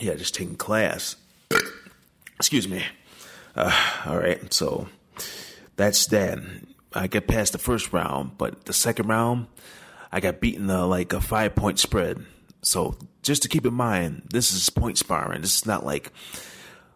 yeah, 0.00 0.14
just 0.14 0.34
taking 0.34 0.56
class. 0.56 1.16
Excuse 2.36 2.68
me. 2.68 2.84
Uh, 3.56 3.72
all 4.06 4.18
right, 4.18 4.52
so 4.52 4.88
that's 5.76 6.06
that. 6.06 6.38
I 6.92 7.06
get 7.06 7.26
past 7.26 7.52
the 7.52 7.58
first 7.58 7.92
round, 7.92 8.38
but 8.38 8.66
the 8.66 8.72
second 8.72 9.08
round, 9.08 9.46
I 10.12 10.20
got 10.20 10.40
beaten 10.40 10.70
uh, 10.70 10.86
like 10.86 11.12
a 11.12 11.20
five 11.20 11.54
point 11.54 11.78
spread. 11.78 12.24
So 12.62 12.96
just 13.22 13.42
to 13.42 13.48
keep 13.48 13.66
in 13.66 13.74
mind, 13.74 14.28
this 14.30 14.52
is 14.52 14.70
point 14.70 14.98
sparring. 14.98 15.40
This 15.40 15.56
is 15.56 15.66
not 15.66 15.84
like 15.84 16.12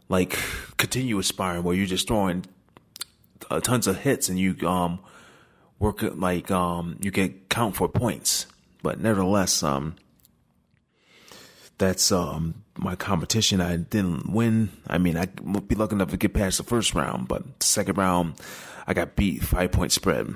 like 0.09 0.39
continuous 0.77 1.27
sparring 1.27 1.63
where 1.63 1.75
you're 1.75 1.87
just 1.87 2.09
throwing 2.09 2.45
uh, 3.51 3.61
tons 3.61 3.87
of 3.87 3.99
hits 3.99 4.29
and 4.29 4.39
you 4.39 4.57
um 4.67 4.99
work 5.79 6.03
like 6.03 6.51
um 6.51 6.97
you 7.01 7.11
get 7.11 7.49
count 7.49 7.77
for 7.77 7.89
points. 7.89 8.47
But 8.83 9.01
nevertheless, 9.01 9.63
um 9.63 9.97
that's 11.79 12.11
um 12.11 12.65
my 12.77 12.95
competition. 12.97 13.61
I 13.61 13.77
didn't 13.77 14.33
win. 14.33 14.71
I 14.87 14.99
mean, 14.99 15.17
I 15.17 15.29
would 15.43 15.69
be 15.69 15.75
lucky 15.75 15.95
enough 15.95 16.11
to 16.11 16.17
get 16.17 16.35
past 16.35 16.59
the 16.59 16.65
first 16.65 16.95
round, 16.95 17.29
but 17.29 17.63
second 17.63 17.99
round, 17.99 18.35
I 18.87 18.95
got 18.95 19.17
beat 19.17 19.43
five 19.43 19.73
point 19.73 19.93
spread. 19.93 20.35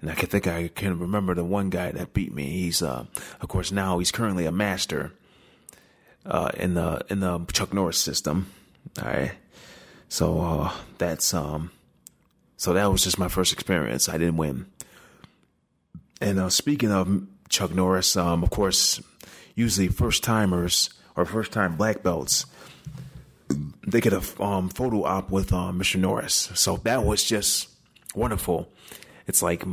And 0.00 0.10
I 0.10 0.14
can 0.14 0.30
think 0.30 0.46
I 0.46 0.68
can 0.68 0.98
remember 0.98 1.34
the 1.34 1.44
one 1.44 1.68
guy 1.68 1.92
that 1.92 2.14
beat 2.14 2.32
me. 2.32 2.44
He's, 2.44 2.80
uh, 2.80 3.04
of 3.42 3.48
course, 3.48 3.70
now 3.70 3.98
he's 3.98 4.10
currently 4.10 4.46
a 4.46 4.52
master 4.52 5.12
uh, 6.26 6.50
in 6.56 6.74
the 6.74 7.04
in 7.08 7.20
the 7.20 7.44
Chuck 7.52 7.72
Norris 7.72 7.98
system. 7.98 8.50
All 9.02 9.08
right, 9.08 9.32
so 10.08 10.40
uh, 10.40 10.72
that's 10.98 11.32
um, 11.34 11.70
so 12.56 12.72
that 12.74 12.90
was 12.90 13.04
just 13.04 13.18
my 13.18 13.28
first 13.28 13.52
experience. 13.52 14.08
I 14.08 14.18
didn't 14.18 14.36
win. 14.36 14.66
And 16.20 16.38
uh, 16.38 16.50
speaking 16.50 16.92
of 16.92 17.26
Chuck 17.48 17.74
Norris, 17.74 18.16
um, 18.16 18.42
of 18.42 18.50
course, 18.50 19.00
usually 19.54 19.88
first 19.88 20.22
timers 20.22 20.90
or 21.16 21.24
first 21.24 21.52
time 21.52 21.76
black 21.76 22.02
belts, 22.02 22.44
they 23.86 24.00
get 24.00 24.12
a 24.12 24.42
um, 24.42 24.68
photo 24.68 25.04
op 25.04 25.30
with 25.30 25.52
uh, 25.52 25.72
Mr. 25.72 25.98
Norris. 25.98 26.50
So 26.54 26.76
that 26.78 27.04
was 27.04 27.24
just 27.24 27.68
wonderful. 28.14 28.70
It's 29.26 29.42
like, 29.42 29.64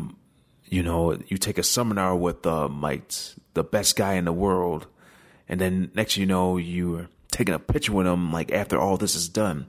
you 0.66 0.84
know, 0.84 1.20
you 1.28 1.38
take 1.38 1.58
a 1.58 1.64
seminar 1.64 2.16
with 2.16 2.46
um, 2.46 2.82
like 2.82 3.12
the 3.54 3.64
best 3.64 3.96
guy 3.96 4.14
in 4.14 4.26
the 4.26 4.34
world, 4.34 4.88
and 5.50 5.60
then 5.60 5.92
next 5.94 6.18
you 6.18 6.26
know 6.26 6.58
you're 6.58 7.10
taking 7.32 7.54
a 7.54 7.60
picture 7.60 7.94
with 7.94 8.08
him 8.08 8.32
like 8.32 8.52
after 8.52 8.80
all 8.80 8.98
this 8.98 9.16
is 9.16 9.30
done. 9.30 9.68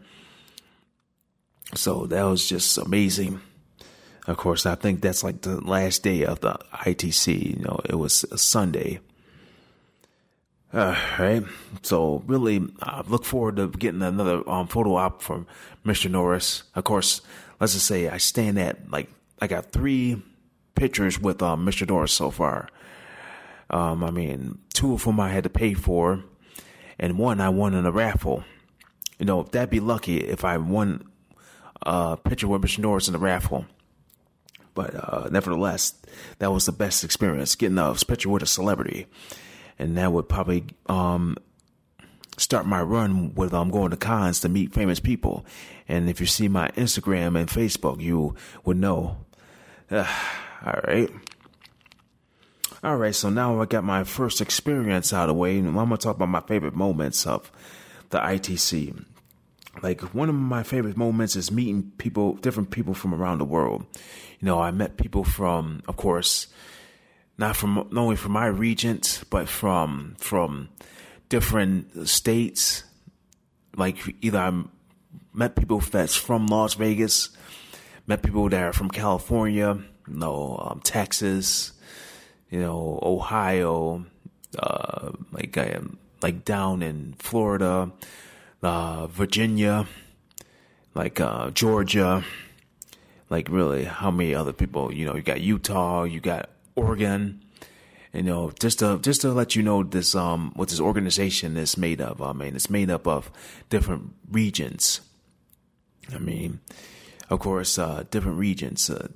So 1.75 2.07
that 2.07 2.23
was 2.23 2.49
just 2.49 2.79
amazing. 2.79 3.41
Of 4.27 4.37
course, 4.37 4.67
I 4.67 4.75
think 4.75 5.01
that's 5.01 5.25
like 5.25 5.43
the 5.43 5.61
last 5.61 6.03
day 6.03 6.25
of 6.25 6.41
the 6.41 6.59
ITC. 6.73 7.57
You 7.59 7.65
know, 7.65 7.81
it 7.85 7.95
was 7.95 8.25
a 8.31 8.39
Sunday. 8.39 9.01
All 10.73 10.95
right. 11.19 11.43
So 11.83 12.23
really, 12.27 12.67
I 12.83 13.03
look 13.07 13.25
forward 13.25 13.57
to 13.57 13.69
getting 13.69 14.03
another 14.03 14.49
um, 14.49 14.67
photo 14.67 14.97
op 14.97 15.23
from 15.23 15.47
Mr. 15.85 16.11
Norris. 16.11 16.65
Of 16.75 16.85
course, 16.85 17.23
let's 17.59 17.73
just 17.73 17.87
say 17.87 18.09
I 18.09 18.19
stand 18.19 18.59
at 18.59 18.91
like 18.91 19.09
I 19.41 19.47
got 19.47 19.73
three 19.73 20.23
pictures 20.75 21.19
with 21.19 21.43
um, 21.43 21.65
Mr. 21.67 21.89
Norris 21.89 22.13
so 22.13 22.31
far. 22.31 22.69
Um, 23.71 24.05
I 24.05 24.11
mean, 24.11 24.59
two 24.79 24.95
of 24.95 25.05
them 25.05 25.21
I 25.21 25.31
had 25.31 25.45
to 25.45 25.51
pay 25.51 25.75
for, 25.75 26.25
and 26.99 27.19
one 27.19 27.41
I 27.41 27.49
won 27.49 27.75
in 27.75 27.87
a 27.87 27.93
raffle. 27.93 28.45
You 29.19 29.27
know, 29.27 29.41
if 29.41 29.51
that'd 29.51 29.71
be 29.71 29.81
lucky 29.81 30.19
if 30.19 30.45
I 30.45 30.57
won 30.59 31.05
a 31.83 32.17
picture 32.17 32.49
with 32.49 32.63
Mr. 32.63 32.79
Norris 32.79 33.09
in 33.09 33.13
the 33.13 33.19
raffle. 33.19 33.67
But 34.75 34.95
uh, 34.95 35.29
nevertheless, 35.31 35.95
that 36.39 36.53
was 36.53 36.67
the 36.67 36.73
best 36.73 37.03
experience 37.03 37.57
getting 37.57 37.79
a 37.79 37.95
picture 37.95 38.29
with 38.29 38.45
a 38.45 38.47
celebrity 38.47 39.07
and 39.79 39.97
that 39.97 40.13
would 40.13 40.29
probably 40.29 40.65
um, 40.87 41.37
start 42.37 42.67
my 42.67 42.83
run 42.83 43.35
with 43.35 43.55
um, 43.55 43.71
going 43.71 43.91
to 43.91 43.97
cons 43.97 44.41
to 44.41 44.49
meet 44.49 44.73
famous 44.73 45.01
people. 45.01 45.47
And 45.87 46.11
if 46.11 46.21
you 46.21 46.27
see 46.27 46.49
my 46.49 46.69
Instagram 46.71 47.39
and 47.39 47.49
Facebook, 47.49 48.01
you 48.01 48.35
would 48.65 48.77
know. 48.77 49.19
Uh, 49.91 50.07
all 50.67 50.81
right. 50.87 51.11
All 52.81 52.97
right, 52.97 53.15
so 53.15 53.29
now 53.29 53.61
I 53.61 53.67
got 53.67 53.83
my 53.83 54.05
first 54.05 54.41
experience 54.41 55.13
out 55.13 55.29
of 55.29 55.35
the 55.35 55.41
way, 55.41 55.59
and 55.59 55.67
I'm 55.67 55.75
gonna 55.75 55.97
talk 55.97 56.15
about 56.15 56.29
my 56.29 56.41
favorite 56.41 56.77
moments 56.77 57.27
of 57.27 57.51
the 58.11 58.19
ITC. 58.19 59.05
Like 59.83 60.15
one 60.15 60.29
of 60.29 60.37
my 60.37 60.63
favorite 60.63 60.97
moments 60.97 61.35
is 61.35 61.51
meeting 61.51 61.91
people, 61.99 62.35
different 62.35 62.71
people 62.71 62.95
from 62.95 63.13
around 63.13 63.39
the 63.39 63.45
world. 63.45 63.85
You 64.39 64.47
know, 64.47 64.61
I 64.61 64.71
met 64.71 64.97
people 64.97 65.25
from, 65.25 65.83
of 65.89 65.97
course, 65.97 66.47
not 67.37 67.57
from 67.57 67.75
not 67.75 67.97
only 67.97 68.15
from 68.15 68.33
my 68.33 68.47
region, 68.47 69.01
but 69.29 69.49
from 69.49 70.15
from 70.19 70.69
different 71.29 72.09
states. 72.09 72.85
Like 73.77 73.97
either 74.21 74.39
I 74.39 74.63
met 75.35 75.57
people 75.57 75.81
that's 75.81 76.15
from 76.15 76.47
Las 76.47 76.75
Vegas, 76.75 77.31
met 78.07 78.23
people 78.23 78.49
that 78.49 78.63
are 78.63 78.73
from 78.73 78.89
California, 78.89 79.79
you 80.07 80.15
know, 80.15 80.65
um, 80.65 80.81
Texas, 80.85 81.73
you 82.51 82.61
know, 82.61 82.99
Ohio, 83.03 84.05
uh, 84.59 85.13
like 85.33 85.57
I 85.59 85.65
am 85.65 85.99
like 86.23 86.45
down 86.45 86.83
in 86.83 87.15
Florida, 87.19 87.93
uh, 88.63 89.07
Virginia, 89.09 89.87
like 90.95 91.21
uh, 91.21 91.51
Georgia, 91.51 92.25
like 93.31 93.49
really 93.49 93.85
how 93.85 94.11
many 94.11 94.35
other 94.35 94.53
people? 94.53 94.93
You 94.93 95.07
know, 95.07 95.15
you 95.15 95.23
got 95.23 95.41
Utah, 95.41 96.05
you 96.05 96.21
got 96.21 96.51
Oregon. 96.75 97.43
You 98.13 98.23
know, 98.23 98.51
just 98.59 98.79
to 98.79 98.99
just 99.01 99.21
to 99.21 99.33
let 99.33 99.55
you 99.55 99.63
know 99.63 99.83
this 99.83 100.15
um 100.15 100.53
what 100.57 100.71
this 100.71 100.81
organization 100.81 101.57
is 101.59 101.77
made 101.77 102.01
of. 102.01 102.23
I 102.23 102.33
mean, 102.33 102.57
it's 102.57 102.71
made 102.71 102.91
up 102.91 103.07
of 103.07 103.31
different 103.69 104.15
regions. 104.31 105.03
I 106.13 106.19
mean, 106.19 106.61
of 107.29 107.39
course, 107.41 107.79
uh, 107.79 108.05
different 108.11 108.39
regions. 108.39 108.89
Uh, 108.89 109.09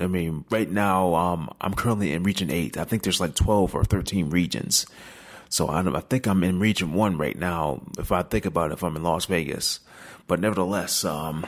I 0.00 0.06
mean, 0.06 0.44
right 0.50 0.70
now, 0.70 1.14
um, 1.14 1.50
I'm 1.60 1.74
currently 1.74 2.12
in 2.12 2.22
Region 2.22 2.50
Eight. 2.50 2.76
I 2.76 2.84
think 2.84 3.02
there's 3.02 3.20
like 3.20 3.34
12 3.34 3.74
or 3.74 3.84
13 3.84 4.30
regions. 4.30 4.86
So 5.48 5.68
I, 5.68 5.80
I 5.80 6.00
think 6.00 6.26
I'm 6.26 6.42
in 6.42 6.58
Region 6.58 6.92
One 6.92 7.18
right 7.18 7.38
now. 7.38 7.82
If 7.98 8.12
I 8.12 8.22
think 8.22 8.46
about 8.46 8.70
it, 8.70 8.74
if 8.74 8.82
I'm 8.82 8.96
in 8.96 9.02
Las 9.02 9.26
Vegas, 9.26 9.80
but 10.26 10.40
nevertheless, 10.40 11.04
um, 11.04 11.46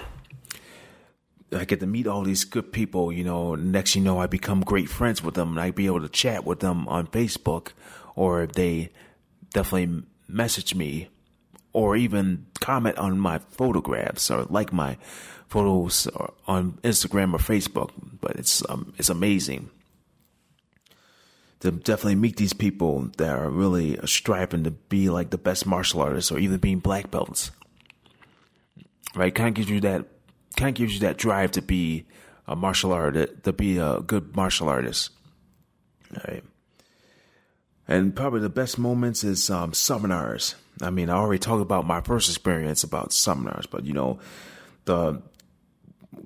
I 1.52 1.64
get 1.64 1.80
to 1.80 1.86
meet 1.86 2.06
all 2.06 2.22
these 2.22 2.44
good 2.44 2.72
people, 2.72 3.10
you 3.10 3.24
know, 3.24 3.54
next 3.54 3.96
you 3.96 4.02
know 4.02 4.18
I 4.18 4.26
become 4.26 4.60
great 4.60 4.88
friends 4.88 5.22
with 5.22 5.34
them 5.34 5.50
and 5.50 5.60
I 5.60 5.70
be 5.70 5.86
able 5.86 6.02
to 6.02 6.08
chat 6.08 6.44
with 6.44 6.60
them 6.60 6.86
on 6.88 7.06
Facebook 7.06 7.72
or 8.14 8.46
they 8.46 8.90
definitely 9.52 10.04
message 10.28 10.74
me 10.74 11.08
or 11.72 11.96
even 11.96 12.46
comment 12.60 12.98
on 12.98 13.18
my 13.18 13.38
photographs 13.38 14.30
or 14.30 14.44
like 14.44 14.72
my 14.72 14.98
photos 15.48 16.06
on 16.46 16.72
Instagram 16.82 17.34
or 17.34 17.38
Facebook. 17.38 17.90
But 18.20 18.36
it's 18.36 18.62
um, 18.68 18.92
it's 18.98 19.08
amazing 19.08 19.70
to 21.60 21.72
definitely 21.72 22.14
meet 22.14 22.36
these 22.36 22.52
people 22.52 23.10
that 23.16 23.36
are 23.36 23.50
really 23.50 23.98
striving 24.04 24.64
to 24.64 24.70
be 24.70 25.10
like 25.10 25.30
the 25.30 25.38
best 25.38 25.66
martial 25.66 26.00
artists 26.00 26.30
or 26.30 26.38
even 26.38 26.58
being 26.58 26.78
black 26.78 27.10
belts. 27.10 27.50
Right, 29.14 29.34
kind 29.34 29.48
of 29.48 29.54
gives 29.54 29.70
you 29.70 29.80
that 29.80 30.06
kind 30.56 30.68
of 30.70 30.74
gives 30.74 30.94
you 30.94 31.00
that 31.00 31.16
drive 31.16 31.52
to 31.52 31.62
be 31.62 32.06
a 32.46 32.54
martial 32.54 32.92
artist, 32.92 33.44
to 33.44 33.52
be 33.52 33.78
a 33.78 34.00
good 34.00 34.36
martial 34.36 34.68
artist. 34.68 35.10
All 36.14 36.22
right. 36.28 36.44
And 37.86 38.14
probably 38.14 38.40
the 38.40 38.50
best 38.50 38.78
moments 38.78 39.24
is 39.24 39.48
um, 39.48 39.72
seminars. 39.72 40.54
I 40.82 40.90
mean, 40.90 41.10
I 41.10 41.14
already 41.14 41.38
talked 41.38 41.62
about 41.62 41.86
my 41.86 42.02
first 42.02 42.28
experience 42.28 42.84
about 42.84 43.12
seminars, 43.12 43.66
but 43.66 43.84
you 43.84 43.94
know, 43.94 44.18
the 44.84 45.22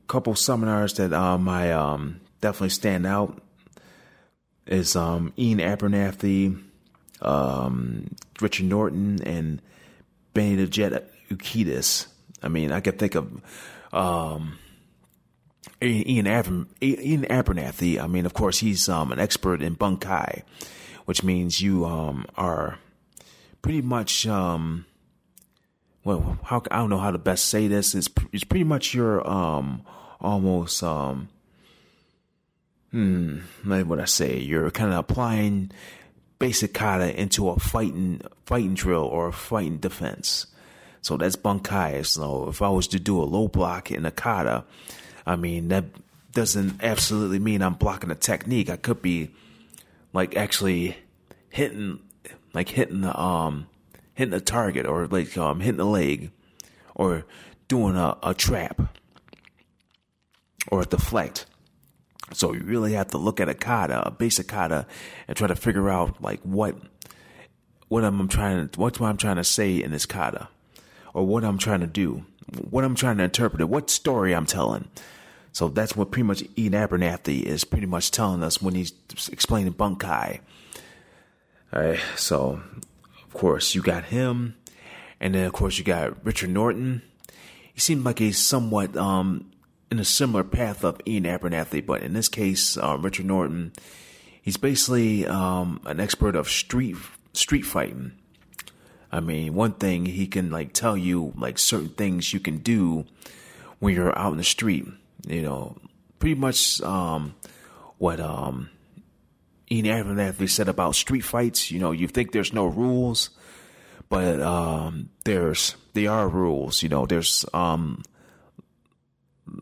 couple 0.06 0.34
seminars 0.34 0.94
that 0.94 1.12
um, 1.12 1.48
I 1.48 1.72
um, 1.72 2.20
definitely 2.40 2.70
stand 2.70 3.06
out 3.06 3.40
is 4.66 4.96
um, 4.96 5.32
Iain 5.38 5.60
Abernethy, 5.60 6.56
um, 7.20 8.14
Richard 8.40 8.66
Norton, 8.66 9.22
and 9.22 9.60
Jet 10.34 11.10
Urquidez. 11.30 12.06
I 12.42 12.48
mean, 12.48 12.72
I 12.72 12.80
could 12.80 12.98
think 12.98 13.14
of 13.14 13.30
um, 13.92 14.58
Iain, 15.82 16.26
Aber- 16.26 16.66
Iain 16.82 17.26
Abernethy. 17.30 18.00
I 18.00 18.06
mean, 18.06 18.26
of 18.26 18.34
course, 18.34 18.58
he's 18.58 18.88
um, 18.88 19.12
an 19.12 19.18
expert 19.18 19.62
in 19.62 19.76
bunkai, 19.76 20.42
which 21.04 21.22
means 21.22 21.60
you 21.60 21.84
um, 21.84 22.24
are 22.36 22.78
pretty 23.62 23.82
much. 23.82 24.26
Um, 24.26 24.86
well, 26.04 26.38
how 26.44 26.62
I 26.70 26.78
don't 26.78 26.90
know 26.90 26.98
how 26.98 27.10
to 27.10 27.18
best 27.18 27.46
say 27.46 27.68
this. 27.68 27.94
It's 27.94 28.08
it's 28.32 28.44
pretty 28.44 28.64
much 28.64 28.94
your 28.94 29.28
um 29.28 29.82
almost 30.20 30.82
um 30.82 31.28
hmm 32.90 33.38
like 33.64 33.86
what 33.86 34.00
I 34.00 34.04
say. 34.06 34.38
You're 34.38 34.70
kind 34.70 34.92
of 34.92 34.98
applying 34.98 35.70
basic 36.38 36.74
kata 36.74 37.18
into 37.18 37.48
a 37.48 37.58
fighting 37.58 38.20
fighting 38.46 38.74
drill 38.74 39.04
or 39.04 39.28
a 39.28 39.32
fighting 39.32 39.78
defense. 39.78 40.46
So 41.00 41.16
that's 41.16 41.36
bunkai. 41.36 42.04
So 42.06 42.48
if 42.48 42.62
I 42.62 42.68
was 42.68 42.86
to 42.88 43.00
do 43.00 43.20
a 43.20 43.24
low 43.24 43.48
block 43.48 43.90
in 43.90 44.04
a 44.06 44.10
kata, 44.10 44.64
I 45.26 45.36
mean 45.36 45.68
that 45.68 45.84
doesn't 46.32 46.82
absolutely 46.82 47.38
mean 47.38 47.62
I'm 47.62 47.74
blocking 47.74 48.10
a 48.10 48.14
technique. 48.14 48.70
I 48.70 48.76
could 48.76 49.02
be 49.02 49.30
like 50.12 50.36
actually 50.36 50.96
hitting 51.48 52.00
like 52.54 52.68
hitting 52.68 53.02
the 53.02 53.18
um 53.18 53.66
hitting 54.14 54.34
a 54.34 54.40
target 54.40 54.86
or 54.86 55.06
like 55.06 55.36
um 55.36 55.60
hitting 55.60 55.78
the 55.78 55.84
leg 55.84 56.30
or 56.94 57.24
doing 57.68 57.96
a, 57.96 58.16
a 58.22 58.34
trap 58.34 58.80
or 60.68 60.82
a 60.82 60.86
deflect. 60.86 61.46
So 62.32 62.52
you 62.52 62.60
really 62.60 62.92
have 62.92 63.08
to 63.08 63.18
look 63.18 63.40
at 63.40 63.48
a 63.48 63.54
kata, 63.54 64.06
a 64.06 64.10
basic 64.10 64.48
kata, 64.48 64.86
and 65.28 65.36
try 65.36 65.48
to 65.48 65.56
figure 65.56 65.90
out 65.90 66.22
like 66.22 66.40
what 66.42 66.76
what 67.88 68.04
I'm 68.04 68.28
trying 68.28 68.68
to 68.68 68.80
what 68.80 69.00
I'm 69.00 69.16
trying 69.16 69.36
to 69.36 69.44
say 69.44 69.82
in 69.82 69.90
this 69.90 70.06
kata, 70.06 70.48
or 71.12 71.26
what 71.26 71.44
I'm 71.44 71.58
trying 71.58 71.80
to 71.80 71.86
do, 71.86 72.24
what 72.70 72.84
I'm 72.84 72.94
trying 72.94 73.18
to 73.18 73.24
interpret, 73.24 73.60
it, 73.60 73.68
what 73.68 73.90
story 73.90 74.34
I'm 74.34 74.46
telling. 74.46 74.88
So 75.52 75.68
that's 75.68 75.94
what 75.94 76.10
pretty 76.10 76.26
much 76.26 76.42
Iain 76.58 76.74
Abernethy 76.74 77.40
is 77.40 77.64
pretty 77.64 77.86
much 77.86 78.10
telling 78.10 78.42
us 78.42 78.62
when 78.62 78.74
he's 78.74 78.94
explaining 79.30 79.74
bunkai. 79.74 80.40
All 81.74 81.82
right, 81.82 82.00
so 82.16 82.62
of 83.32 83.40
course 83.40 83.74
you 83.74 83.80
got 83.80 84.04
him, 84.04 84.56
and 85.18 85.34
then 85.34 85.46
of 85.46 85.54
course 85.54 85.78
you 85.78 85.84
got 85.84 86.22
Richard 86.22 86.50
Norton. 86.50 87.00
He 87.72 87.80
seemed 87.80 88.04
like 88.04 88.20
a 88.20 88.30
somewhat 88.30 88.94
um, 88.94 89.50
in 89.90 89.98
a 89.98 90.04
similar 90.04 90.44
path 90.44 90.84
of 90.84 91.00
Iain 91.08 91.24
Abernethy, 91.24 91.80
but 91.80 92.02
in 92.02 92.12
this 92.12 92.28
case, 92.28 92.76
uh, 92.76 92.98
Richard 93.00 93.24
Norton, 93.24 93.72
he's 94.42 94.58
basically 94.58 95.26
um, 95.26 95.80
an 95.86 95.98
expert 95.98 96.36
of 96.36 96.50
street 96.50 96.96
street 97.32 97.62
fighting. 97.62 98.12
I 99.10 99.20
mean, 99.20 99.54
one 99.54 99.72
thing 99.72 100.04
he 100.04 100.26
can 100.26 100.50
like 100.50 100.74
tell 100.74 100.96
you 100.96 101.32
like 101.34 101.58
certain 101.58 101.88
things 101.88 102.34
you 102.34 102.40
can 102.40 102.58
do 102.58 103.06
when 103.78 103.94
you're 103.94 104.16
out 104.18 104.32
in 104.32 104.38
the 104.38 104.44
street. 104.44 104.86
You 105.26 105.40
know, 105.40 105.78
pretty 106.18 106.34
much 106.34 106.82
um, 106.82 107.34
what 107.96 108.20
um, 108.20 108.68
Iain 109.72 109.86
Abernethy 109.86 110.46
said 110.46 110.68
about 110.68 110.94
street 110.94 111.22
fights. 111.22 111.70
You 111.70 111.78
know, 111.78 111.92
you 111.92 112.08
think 112.08 112.32
there's 112.32 112.52
no 112.52 112.66
rules, 112.66 113.30
but 114.08 114.40
um, 114.40 115.08
there's 115.24 115.76
there 115.94 116.10
are 116.10 116.28
rules. 116.28 116.82
You 116.82 116.88
know, 116.90 117.06
there's 117.06 117.44
um, 117.54 118.02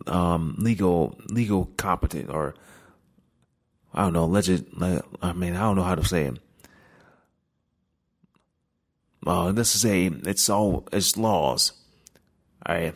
um, 0.07 0.57
legal 0.59 1.17
legal 1.29 1.67
competent 1.77 2.31
or 2.31 2.55
I 3.95 4.03
don't 4.03 4.13
know 4.13 4.27
legit. 4.27 4.67
I 5.23 5.33
mean, 5.33 5.55
I 5.55 5.61
don't 5.61 5.77
know 5.77 5.83
how 5.83 5.95
to 5.95 6.05
say 6.05 6.25
it. 6.25 6.39
Uh, 9.27 9.53
this 9.53 9.77
is 9.77 9.85
a 9.85 10.07
it's 10.07 10.49
all 10.49 10.89
it's 10.93 11.17
laws. 11.17 11.73
All 12.67 12.75
right. 12.75 12.95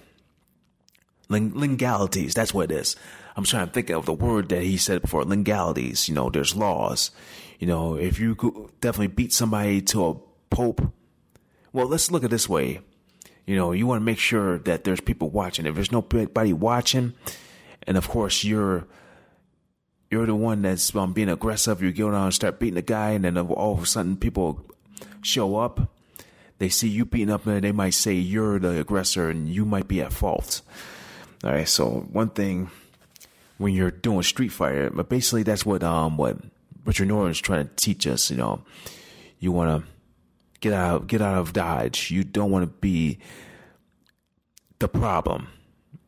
Legalities, 1.28 2.34
that's 2.34 2.52
what 2.52 2.70
it 2.70 2.74
is. 2.74 2.96
I'm 3.36 3.44
trying 3.44 3.66
to 3.66 3.72
think 3.72 3.90
of 3.90 4.06
the 4.06 4.12
word 4.12 4.48
that 4.50 4.62
he 4.62 4.76
said 4.76 5.02
before. 5.02 5.24
Legalities, 5.24 6.08
you 6.08 6.14
know, 6.14 6.30
there's 6.30 6.54
laws. 6.54 7.10
You 7.58 7.66
know, 7.66 7.96
if 7.96 8.20
you 8.20 8.70
definitely 8.80 9.08
beat 9.08 9.32
somebody 9.32 9.80
to 9.82 10.06
a 10.06 10.14
pope, 10.50 10.92
well, 11.72 11.88
let's 11.88 12.10
look 12.10 12.24
at 12.24 12.30
this 12.30 12.48
way. 12.48 12.80
You 13.46 13.56
know, 13.56 13.72
you 13.72 13.86
want 13.86 14.00
to 14.00 14.04
make 14.04 14.18
sure 14.18 14.58
that 14.60 14.84
there's 14.84 15.00
people 15.00 15.30
watching. 15.30 15.66
If 15.66 15.74
there's 15.74 15.92
nobody 15.92 16.52
watching, 16.52 17.14
and 17.86 17.96
of 17.96 18.08
course 18.08 18.44
you're 18.44 18.86
you're 20.10 20.26
the 20.26 20.34
one 20.34 20.62
that's 20.62 20.94
um, 20.94 21.12
being 21.12 21.28
aggressive, 21.28 21.82
you 21.82 21.92
go 21.92 22.10
down 22.10 22.24
and 22.24 22.34
start 22.34 22.60
beating 22.60 22.76
the 22.76 22.82
guy, 22.82 23.10
and 23.10 23.24
then 23.24 23.36
all 23.36 23.74
of 23.74 23.82
a 23.82 23.86
sudden 23.86 24.16
people 24.16 24.64
show 25.22 25.56
up. 25.56 25.90
They 26.58 26.68
see 26.68 26.88
you 26.88 27.04
beating 27.04 27.30
up, 27.30 27.46
and 27.46 27.64
they 27.64 27.72
might 27.72 27.94
say 27.94 28.14
you're 28.14 28.60
the 28.60 28.78
aggressor, 28.80 29.28
and 29.28 29.48
you 29.48 29.64
might 29.64 29.88
be 29.88 30.00
at 30.00 30.12
fault. 30.12 30.62
All 31.42 31.50
right, 31.50 31.68
so 31.68 32.06
one 32.12 32.30
thing 32.30 32.70
when 33.58 33.74
you're 33.74 33.90
doing 33.90 34.22
Street 34.22 34.50
Fighter, 34.50 34.90
but 34.90 35.08
basically 35.08 35.42
that's 35.42 35.64
what 35.64 35.82
um 35.82 36.16
what 36.16 36.38
Richard 36.84 37.08
Norton's 37.08 37.40
trying 37.40 37.68
to 37.68 37.74
teach 37.76 38.06
us. 38.06 38.30
You 38.30 38.36
know, 38.36 38.62
you 39.38 39.52
want 39.52 39.84
to 39.84 39.90
get 40.60 40.72
out 40.72 41.06
get 41.06 41.22
out 41.22 41.38
of 41.38 41.52
Dodge. 41.52 42.10
You 42.10 42.24
don't 42.24 42.50
want 42.50 42.64
to 42.64 42.78
be 42.80 43.18
the 44.78 44.88
problem. 44.88 45.48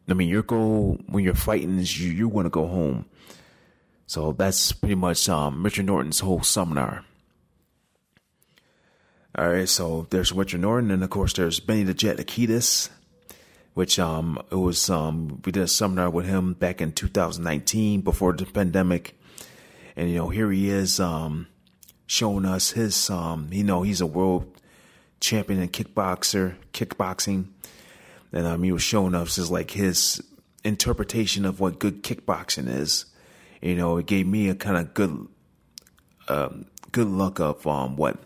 I 0.08 0.14
mean, 0.14 0.28
your 0.28 0.42
goal 0.42 0.98
when 1.06 1.24
you're 1.24 1.34
fighting 1.34 1.78
is 1.78 2.00
you 2.00 2.10
you 2.10 2.28
want 2.28 2.46
to 2.46 2.50
go 2.50 2.66
home. 2.66 3.06
So 4.06 4.32
that's 4.32 4.70
pretty 4.72 4.94
much 4.94 5.28
um, 5.28 5.64
Richard 5.64 5.86
Norton's 5.86 6.20
whole 6.20 6.42
seminar. 6.42 7.04
All 9.36 9.50
right, 9.50 9.68
so 9.68 10.06
there's 10.10 10.32
Richard 10.32 10.60
Norton, 10.60 10.90
and 10.90 11.04
of 11.04 11.10
course 11.10 11.34
there's 11.34 11.60
Benny 11.60 11.82
the 11.82 11.92
Jet 11.92 12.16
Urquidez, 12.16 12.88
which 13.76 13.98
um 13.98 14.38
it 14.50 14.54
was 14.54 14.88
um 14.88 15.38
we 15.44 15.52
did 15.52 15.62
a 15.62 15.68
seminar 15.68 16.08
with 16.08 16.24
him 16.24 16.54
back 16.54 16.80
in 16.80 16.92
2019 16.92 18.00
before 18.00 18.32
the 18.32 18.46
pandemic, 18.46 19.20
and 19.94 20.08
you 20.08 20.16
know 20.16 20.30
here 20.30 20.50
he 20.50 20.70
is 20.70 20.98
um 20.98 21.46
showing 22.06 22.46
us 22.46 22.70
his 22.70 23.10
um 23.10 23.48
you 23.52 23.62
know 23.62 23.82
he's 23.82 24.00
a 24.00 24.06
world 24.06 24.50
champion 25.20 25.60
in 25.60 25.68
kickboxer 25.68 26.54
kickboxing, 26.72 27.48
and 28.32 28.46
um 28.46 28.62
he 28.62 28.72
was 28.72 28.82
showing 28.82 29.14
us 29.14 29.36
his 29.36 29.50
like 29.50 29.72
his 29.72 30.22
interpretation 30.64 31.44
of 31.44 31.60
what 31.60 31.78
good 31.78 32.02
kickboxing 32.02 32.68
is. 32.74 33.04
You 33.60 33.74
know, 33.74 33.98
it 33.98 34.06
gave 34.06 34.26
me 34.26 34.48
a 34.48 34.54
kind 34.54 34.78
of 34.78 34.94
good 34.94 35.28
um 36.28 36.64
good 36.92 37.08
look 37.08 37.40
of 37.40 37.66
um 37.66 37.96
what 37.96 38.16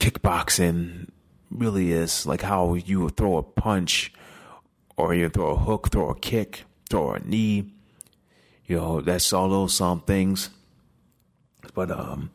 kickboxing 0.00 1.08
really 1.50 1.92
is 1.92 2.26
like 2.26 2.42
how 2.42 2.74
you 2.74 3.08
throw 3.08 3.38
a 3.38 3.42
punch 3.42 4.12
or 4.96 5.14
you 5.14 5.28
throw 5.28 5.52
a 5.52 5.56
hook, 5.56 5.90
throw 5.90 6.10
a 6.10 6.18
kick, 6.18 6.64
throw 6.88 7.12
a 7.12 7.20
knee. 7.20 7.72
You 8.66 8.76
know, 8.76 9.00
that's 9.00 9.32
all 9.32 9.48
those 9.48 9.80
um 9.80 10.00
things. 10.00 10.50
But 11.74 11.90
um 11.90 12.30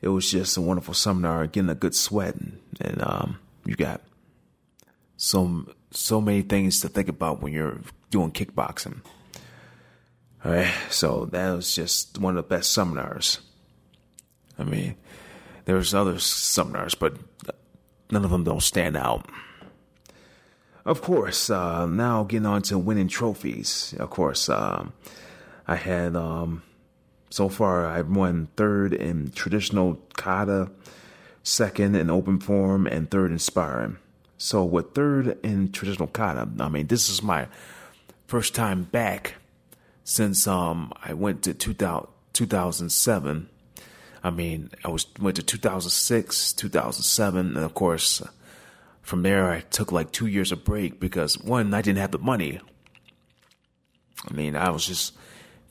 it 0.00 0.08
was 0.08 0.30
just 0.30 0.56
a 0.56 0.60
wonderful 0.60 0.94
seminar, 0.94 1.46
getting 1.46 1.70
a 1.70 1.74
good 1.74 1.94
sweat 1.94 2.34
and, 2.34 2.60
and 2.80 3.02
um 3.02 3.38
you 3.64 3.76
got 3.76 4.00
so 5.16 5.66
so 5.90 6.20
many 6.20 6.42
things 6.42 6.80
to 6.80 6.88
think 6.88 7.08
about 7.08 7.42
when 7.42 7.52
you're 7.52 7.80
doing 8.10 8.32
kickboxing. 8.32 9.00
All 10.44 10.50
right, 10.50 10.74
so 10.90 11.26
that 11.26 11.54
was 11.54 11.74
just 11.74 12.18
one 12.18 12.36
of 12.36 12.44
the 12.44 12.56
best 12.56 12.72
seminars. 12.72 13.38
I 14.58 14.64
mean, 14.64 14.96
there's 15.64 15.94
other 15.94 16.18
seminars, 16.18 16.96
but 16.96 17.16
none 18.10 18.24
of 18.24 18.30
them 18.30 18.42
don't 18.42 18.62
stand 18.62 18.96
out. 18.96 19.26
Of 20.84 21.00
course, 21.00 21.48
uh, 21.48 21.86
now 21.86 22.24
getting 22.24 22.46
on 22.46 22.62
to 22.62 22.78
winning 22.78 23.08
trophies. 23.08 23.94
Of 23.98 24.10
course, 24.10 24.48
um, 24.48 24.92
I 25.66 25.76
had 25.76 26.16
um, 26.16 26.62
so 27.30 27.48
far 27.48 27.86
I've 27.86 28.08
won 28.08 28.48
third 28.56 28.92
in 28.92 29.30
traditional 29.30 30.00
kata, 30.16 30.70
second 31.44 31.94
in 31.94 32.10
open 32.10 32.40
form, 32.40 32.86
and 32.86 33.10
third 33.10 33.30
in 33.30 33.38
sparring. 33.38 33.98
So 34.38 34.64
with 34.64 34.92
third 34.92 35.38
in 35.44 35.70
traditional 35.70 36.08
kata, 36.08 36.48
I 36.58 36.68
mean 36.68 36.88
this 36.88 37.08
is 37.08 37.22
my 37.22 37.46
first 38.26 38.54
time 38.54 38.82
back 38.82 39.36
since 40.02 40.48
um, 40.48 40.92
I 41.00 41.14
went 41.14 41.42
to 41.44 41.54
2000, 41.54 42.08
2007. 42.32 43.48
I 44.24 44.30
mean, 44.30 44.70
I 44.84 44.88
was 44.88 45.06
went 45.20 45.36
to 45.36 45.42
2006, 45.42 46.52
2007, 46.54 47.46
and 47.46 47.56
of 47.56 47.74
course, 47.74 48.22
from 49.02 49.22
there 49.22 49.50
I 49.50 49.60
took 49.60 49.92
like 49.92 50.12
two 50.12 50.26
years 50.26 50.52
of 50.52 50.64
break 50.64 51.00
because 51.00 51.38
one, 51.38 51.74
I 51.74 51.82
didn't 51.82 51.98
have 51.98 52.12
the 52.12 52.18
money. 52.18 52.60
I 54.28 54.32
mean, 54.32 54.56
I 54.56 54.70
was 54.70 54.86
just 54.86 55.14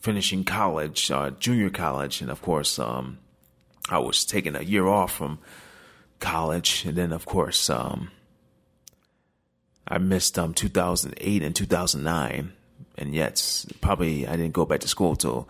finishing 0.00 0.44
college, 0.44 1.10
uh, 1.10 1.30
junior 1.30 1.70
college, 1.70 2.20
and 2.20 2.30
of 2.30 2.42
course, 2.42 2.78
um, 2.78 3.18
I 3.88 3.98
was 3.98 4.24
taking 4.24 4.54
a 4.54 4.62
year 4.62 4.86
off 4.86 5.14
from 5.14 5.38
college, 6.20 6.84
and 6.86 6.96
then 6.96 7.12
of 7.12 7.24
course, 7.24 7.70
um, 7.70 8.10
I 9.88 9.98
missed 9.98 10.38
um 10.38 10.54
2008 10.54 11.42
and 11.42 11.56
2009, 11.56 12.52
and 12.98 13.14
yet 13.14 13.64
probably 13.80 14.26
I 14.26 14.36
didn't 14.36 14.52
go 14.52 14.66
back 14.66 14.80
to 14.80 14.88
school 14.88 15.16
till 15.16 15.48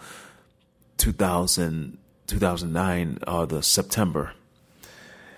2000. 0.98 1.98
2009, 2.32 3.18
uh, 3.26 3.44
the 3.46 3.62
September. 3.62 4.32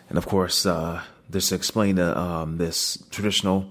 And 0.09 0.19
of 0.19 0.27
course, 0.27 0.65
uh, 0.67 1.03
this 1.29 1.53
explain 1.53 1.99
uh, 1.99 2.15
um, 2.15 2.59
this 2.59 3.03
traditional. 3.11 3.67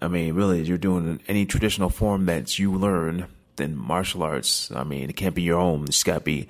I 0.00 0.08
mean, 0.08 0.34
really, 0.34 0.62
you're 0.62 0.78
doing 0.78 1.20
any 1.28 1.46
traditional 1.46 1.88
form 1.88 2.26
that 2.26 2.58
you 2.58 2.72
learn 2.72 3.26
in 3.58 3.76
martial 3.76 4.22
arts. 4.22 4.70
I 4.70 4.84
mean, 4.84 5.10
it 5.10 5.16
can't 5.16 5.34
be 5.34 5.42
your 5.42 5.58
own. 5.58 5.84
It's 5.84 6.04
got 6.04 6.14
to 6.14 6.20
be 6.20 6.48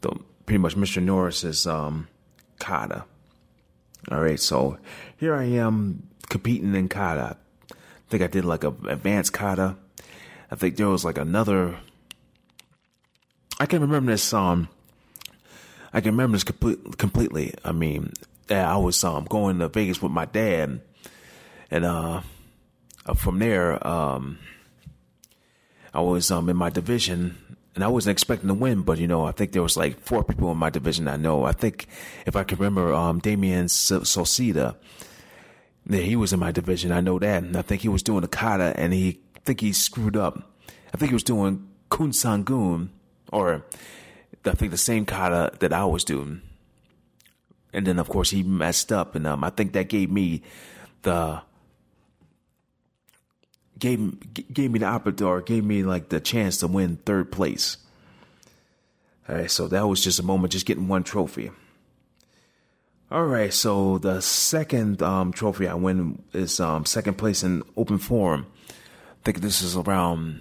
the 0.00 0.18
pretty 0.46 0.58
much 0.58 0.76
Mr. 0.76 1.02
Norris's 1.02 1.66
um, 1.66 2.08
kata. 2.58 3.04
All 4.10 4.20
right, 4.20 4.40
so 4.40 4.78
here 5.18 5.34
I 5.34 5.44
am 5.44 6.08
competing 6.28 6.74
in 6.74 6.88
kata. 6.88 7.36
I 7.70 7.74
think 8.08 8.22
I 8.22 8.26
did 8.26 8.44
like 8.44 8.64
a 8.64 8.68
advanced 8.88 9.32
kata. 9.32 9.76
I 10.50 10.54
think 10.54 10.76
there 10.76 10.88
was 10.88 11.04
like 11.04 11.18
another. 11.18 11.78
I 13.60 13.66
can't 13.66 13.82
remember 13.82 14.12
this. 14.12 14.32
Um, 14.32 14.68
I 15.92 16.00
can 16.00 16.12
remember 16.12 16.36
this 16.36 16.44
complete, 16.44 16.96
completely. 16.96 17.54
I 17.64 17.72
mean, 17.72 18.12
I 18.50 18.76
was 18.76 19.02
um 19.04 19.24
going 19.24 19.58
to 19.58 19.68
Vegas 19.68 20.02
with 20.02 20.12
my 20.12 20.24
dad, 20.24 20.80
and 21.70 21.84
uh, 21.84 22.22
from 23.16 23.38
there, 23.38 23.86
um, 23.86 24.38
I 25.92 26.00
was 26.00 26.30
um 26.30 26.48
in 26.48 26.56
my 26.56 26.70
division, 26.70 27.36
and 27.74 27.84
I 27.84 27.88
wasn't 27.88 28.12
expecting 28.12 28.48
to 28.48 28.54
win, 28.54 28.82
but 28.82 28.98
you 28.98 29.06
know, 29.06 29.24
I 29.24 29.32
think 29.32 29.52
there 29.52 29.62
was 29.62 29.76
like 29.76 30.00
four 30.00 30.24
people 30.24 30.50
in 30.50 30.58
my 30.58 30.70
division 30.70 31.08
I 31.08 31.16
know. 31.16 31.44
I 31.44 31.52
think 31.52 31.86
if 32.26 32.36
I 32.36 32.44
can 32.44 32.58
remember, 32.58 32.92
um, 32.92 33.20
Solcita, 33.20 34.76
yeah, 35.88 36.00
he 36.00 36.16
was 36.16 36.32
in 36.32 36.40
my 36.40 36.52
division. 36.52 36.92
I 36.92 37.00
know 37.00 37.18
that, 37.18 37.42
and 37.42 37.56
I 37.56 37.62
think 37.62 37.82
he 37.82 37.88
was 37.88 38.02
doing 38.02 38.24
a 38.24 38.28
kata, 38.28 38.74
and 38.76 38.92
he 38.92 39.20
I 39.36 39.40
think 39.40 39.60
he 39.60 39.72
screwed 39.72 40.16
up. 40.16 40.52
I 40.92 40.96
think 40.96 41.10
he 41.10 41.14
was 41.14 41.22
doing 41.22 41.68
Kun 41.90 42.10
Sangun, 42.10 42.88
or 43.32 43.64
I 44.44 44.50
think 44.52 44.70
the 44.70 44.76
same 44.76 45.06
kata 45.06 45.52
that 45.60 45.72
I 45.72 45.84
was 45.84 46.04
doing. 46.04 46.42
And 47.72 47.86
then, 47.86 47.98
of 47.98 48.08
course, 48.08 48.30
he 48.30 48.42
messed 48.42 48.92
up, 48.92 49.14
and 49.14 49.26
um, 49.26 49.44
I 49.44 49.50
think 49.50 49.74
that 49.74 49.88
gave 49.88 50.10
me 50.10 50.42
the 51.02 51.42
gave 53.78 54.52
gave 54.52 54.70
me 54.70 54.78
the 54.78 54.86
opportunity, 54.86 55.54
gave 55.54 55.64
me 55.64 55.82
like 55.82 56.08
the 56.08 56.20
chance 56.20 56.58
to 56.58 56.66
win 56.66 56.96
third 56.96 57.30
place. 57.30 57.76
All 59.28 59.36
right, 59.36 59.50
so 59.50 59.68
that 59.68 59.86
was 59.86 60.02
just 60.02 60.18
a 60.18 60.22
moment, 60.22 60.52
just 60.52 60.64
getting 60.64 60.88
one 60.88 61.02
trophy. 61.02 61.50
All 63.10 63.24
right, 63.24 63.52
so 63.52 63.98
the 63.98 64.20
second 64.20 65.02
um, 65.02 65.32
trophy 65.32 65.68
I 65.68 65.74
win 65.74 66.22
is 66.32 66.60
um, 66.60 66.86
second 66.86 67.18
place 67.18 67.42
in 67.42 67.62
open 67.76 67.98
forum. 67.98 68.46
I 68.70 69.24
think 69.24 69.40
this 69.40 69.62
is 69.62 69.76
around 69.76 70.40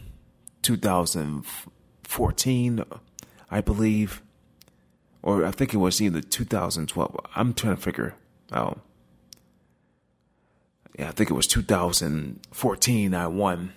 2014, 0.63 2.84
I 3.50 3.62
believe, 3.62 4.22
or 5.28 5.46
I 5.46 5.52
think 5.52 5.74
it 5.74 5.78
was 5.78 6.02
either 6.02 6.22
2012. 6.22 7.20
I'm 7.36 7.54
trying 7.54 7.76
to 7.76 7.82
figure 7.82 8.16
out 8.54 8.80
yeah, 10.98 11.10
I 11.10 11.12
think 11.12 11.30
it 11.30 11.34
was 11.34 11.48
2014. 11.48 13.13
I 13.13 13.28
won. 13.28 13.74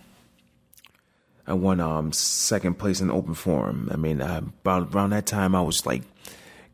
I 1.49 1.53
won 1.55 1.81
um 1.81 2.13
second 2.13 2.79
place 2.79 3.01
in 3.01 3.11
open 3.11 3.35
forum. 3.35 3.89
I 3.93 3.97
mean, 3.97 4.23
I, 4.23 4.39
about 4.39 4.95
around 4.95 5.11
that 5.11 5.27
time, 5.27 5.57
I 5.57 5.63
was 5.63 5.85
like 5.85 6.03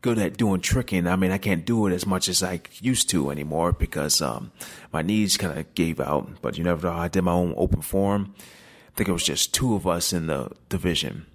good 0.01 0.19
at 0.19 0.37
doing 0.37 0.61
tricking. 0.61 1.07
I 1.07 1.15
mean, 1.15 1.31
I 1.31 1.39
can't 1.39 1.65
do 1.65 1.87
it 1.87 1.91
as 1.91 2.05
much 2.05 2.29
as 2.29 2.43
I 2.43 2.61
used 2.79 3.09
to 3.09 3.31
anymore 3.31 3.71
because 3.71 4.21
um 4.21 4.51
my 4.93 5.01
knees 5.01 5.37
kind 5.37 5.57
of 5.57 5.73
gave 5.73 5.99
out. 5.99 6.39
But 6.43 6.59
you 6.59 6.63
never 6.63 6.87
know. 6.87 6.93
I 6.93 7.07
did 7.07 7.23
my 7.23 7.33
own 7.33 7.55
open 7.57 7.81
forum. 7.81 8.35
I 8.37 8.91
think 8.95 9.09
it 9.09 9.13
was 9.13 9.25
just 9.25 9.55
two 9.55 9.73
of 9.73 9.87
us 9.87 10.13
in 10.13 10.27
the 10.27 10.51
division, 10.69 11.25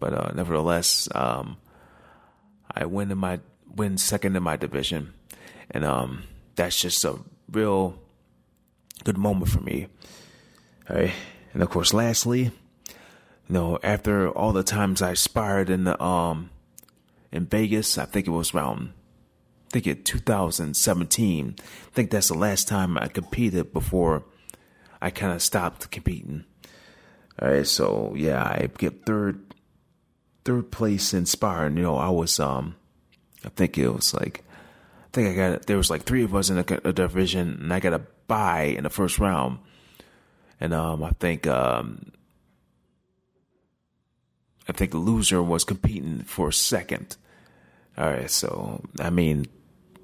but 0.00 0.14
uh, 0.14 0.32
nevertheless, 0.34 1.08
um, 1.14 1.58
I 2.74 2.86
win 2.86 3.10
in 3.10 3.18
my 3.18 3.40
win 3.74 3.98
second 3.98 4.36
in 4.36 4.42
my 4.42 4.56
division, 4.56 5.14
and 5.70 5.84
um, 5.84 6.24
that's 6.56 6.80
just 6.80 7.04
a 7.04 7.18
real 7.50 7.98
good 9.04 9.18
moment 9.18 9.50
for 9.50 9.60
me. 9.60 9.88
All 10.88 10.96
right. 10.96 11.12
And 11.52 11.62
of 11.62 11.70
course, 11.70 11.94
lastly, 11.94 12.42
you 12.44 12.52
know, 13.48 13.78
after 13.82 14.28
all 14.28 14.52
the 14.52 14.62
times 14.62 15.02
I 15.02 15.14
sparred 15.14 15.70
in 15.70 15.84
the 15.84 16.02
um 16.02 16.50
in 17.32 17.46
Vegas, 17.46 17.98
I 17.98 18.04
think 18.04 18.26
it 18.26 18.30
was 18.30 18.54
around 18.54 18.92
I 19.68 19.70
think 19.70 19.86
it 19.86 20.04
2017. 20.04 21.56
I 21.58 21.62
think 21.92 22.10
that's 22.10 22.28
the 22.28 22.34
last 22.34 22.68
time 22.68 22.98
I 22.98 23.08
competed 23.08 23.72
before 23.72 24.24
I 25.00 25.10
kind 25.10 25.32
of 25.32 25.42
stopped 25.42 25.90
competing. 25.90 26.44
All 27.40 27.48
right, 27.48 27.66
so 27.66 28.14
yeah, 28.16 28.42
I 28.42 28.68
get 28.78 29.04
third 29.04 29.53
third 30.44 30.70
place 30.70 31.14
in 31.14 31.26
sparring. 31.26 31.76
You 31.76 31.84
know, 31.84 31.96
I 31.96 32.10
was 32.10 32.38
um 32.38 32.76
I 33.44 33.48
think 33.50 33.78
it 33.78 33.88
was 33.88 34.14
like 34.14 34.44
I 35.04 35.08
think 35.12 35.28
I 35.28 35.34
got 35.34 35.66
there 35.66 35.76
was 35.76 35.90
like 35.90 36.02
three 36.02 36.24
of 36.24 36.34
us 36.34 36.50
in 36.50 36.58
a, 36.58 36.64
a 36.84 36.92
division, 36.92 37.58
and 37.62 37.72
I 37.72 37.80
got 37.80 37.92
a 37.92 38.02
bye 38.26 38.74
in 38.76 38.84
the 38.84 38.90
first 38.90 39.18
round, 39.18 39.58
and 40.60 40.72
um, 40.74 41.04
I 41.04 41.10
think 41.10 41.46
um, 41.46 42.12
I 44.68 44.72
think 44.72 44.90
the 44.90 44.98
loser 44.98 45.42
was 45.42 45.64
competing 45.64 46.22
for 46.22 46.50
second. 46.50 47.16
All 47.96 48.10
right, 48.10 48.30
so 48.30 48.82
I 48.98 49.10
mean, 49.10 49.46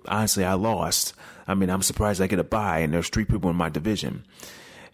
honestly, 0.07 0.45
I 0.45 0.55
lost. 0.55 1.15
I 1.49 1.55
mean, 1.55 1.71
I'm 1.71 1.83
surprised 1.83 2.23
I 2.23 2.29
get 2.29 2.39
a 2.39 2.45
bye, 2.45 2.79
and 2.79 2.95
there's 2.95 3.09
three 3.09 3.25
people 3.25 3.51
in 3.51 3.57
my 3.57 3.69
division, 3.69 4.25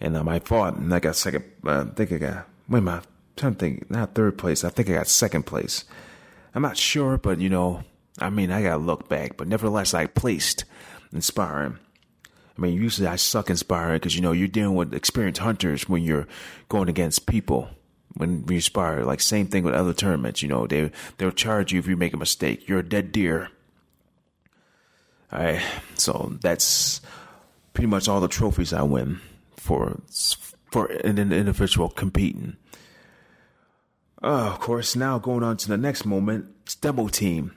and 0.01 0.17
um, 0.17 0.29
I 0.29 0.39
fought, 0.39 0.77
and 0.77 0.95
I 0.95 1.01
got 1.01 1.17
second. 1.17 1.45
Uh, 1.65 1.85
I 1.91 1.95
think 1.95 2.13
I 2.13 2.19
got. 2.19 2.49
Wait 2.69 2.79
I'm 2.79 3.03
trying 3.37 3.55
to 3.55 3.59
think. 3.59 3.91
Not 3.91 4.15
third 4.15 4.39
place. 4.39 4.65
I 4.65 4.71
think 4.71 4.89
I 4.89 4.95
got 4.95 5.09
second 5.09 5.45
place. 5.45 5.85
I'm 6.55 6.63
not 6.63 6.77
sure, 6.77 7.19
but 7.19 7.39
you 7.39 7.49
know, 7.49 7.83
I 8.19 8.31
mean, 8.31 8.51
I 8.51 8.63
gotta 8.63 8.79
look 8.79 9.09
back, 9.09 9.37
but 9.37 9.49
nevertheless, 9.49 9.95
I 9.95 10.07
placed 10.07 10.65
inspiring. 11.13 11.79
I 12.57 12.61
mean, 12.61 12.75
usually 12.75 13.07
I 13.07 13.17
suck 13.17 13.51
inspiring 13.51 13.97
because 13.97 14.17
you 14.17 14.23
know 14.23 14.33
you're 14.33 14.49
dealing 14.49 14.77
with 14.77 14.95
experienced 14.95 15.41
hunters 15.41 15.89
when 15.89 16.03
you're 16.03 16.27
going 16.69 16.89
against 16.89 17.27
people. 17.27 17.69
When 18.15 18.47
you 18.49 18.63
spar, 18.63 19.05
like 19.05 19.21
same 19.21 19.47
thing 19.47 19.63
with 19.63 19.75
other 19.75 19.93
tournaments. 19.93 20.41
You 20.41 20.49
know, 20.49 20.67
they 20.67 20.91
they'll 21.19 21.31
charge 21.31 21.73
you 21.73 21.79
if 21.79 21.87
you 21.87 21.99
make 21.99 22.15
a 22.15 22.19
mistake. 22.19 22.67
You're 22.67 22.79
a 22.79 22.89
dead 22.89 23.13
deer. 23.13 23.51
All 25.31 25.41
right, 25.41 25.63
so 25.97 26.39
that's 26.41 27.03
pretty 27.75 27.89
much 27.89 28.09
all 28.09 28.23
the 28.23 28.29
trophies 28.29 28.73
I 28.73 28.83
win 28.85 29.21
for 29.57 30.01
for 30.71 30.87
an 30.87 31.19
individual 31.19 31.91
competing. 31.91 32.57
Uh, 34.23 34.51
of 34.53 34.61
course, 34.61 34.97
now 34.97 35.19
going 35.19 35.43
on 35.43 35.57
to 35.59 35.69
the 35.69 35.77
next 35.77 36.05
moment, 36.05 36.47
it's 36.63 36.75
demo 36.75 37.09
team. 37.09 37.55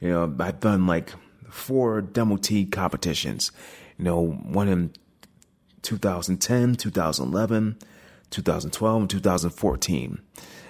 You 0.00 0.10
know, 0.10 0.36
I've 0.40 0.60
done 0.60 0.86
like 0.86 1.10
four 1.50 2.00
demo 2.00 2.36
team 2.36 2.70
competitions, 2.70 3.52
you 3.98 4.04
know, 4.04 4.24
one 4.26 4.68
in 4.68 4.92
2010, 5.82 6.74
2011, 6.76 7.78
2012, 8.30 9.00
and 9.00 9.10
2014. 9.10 10.18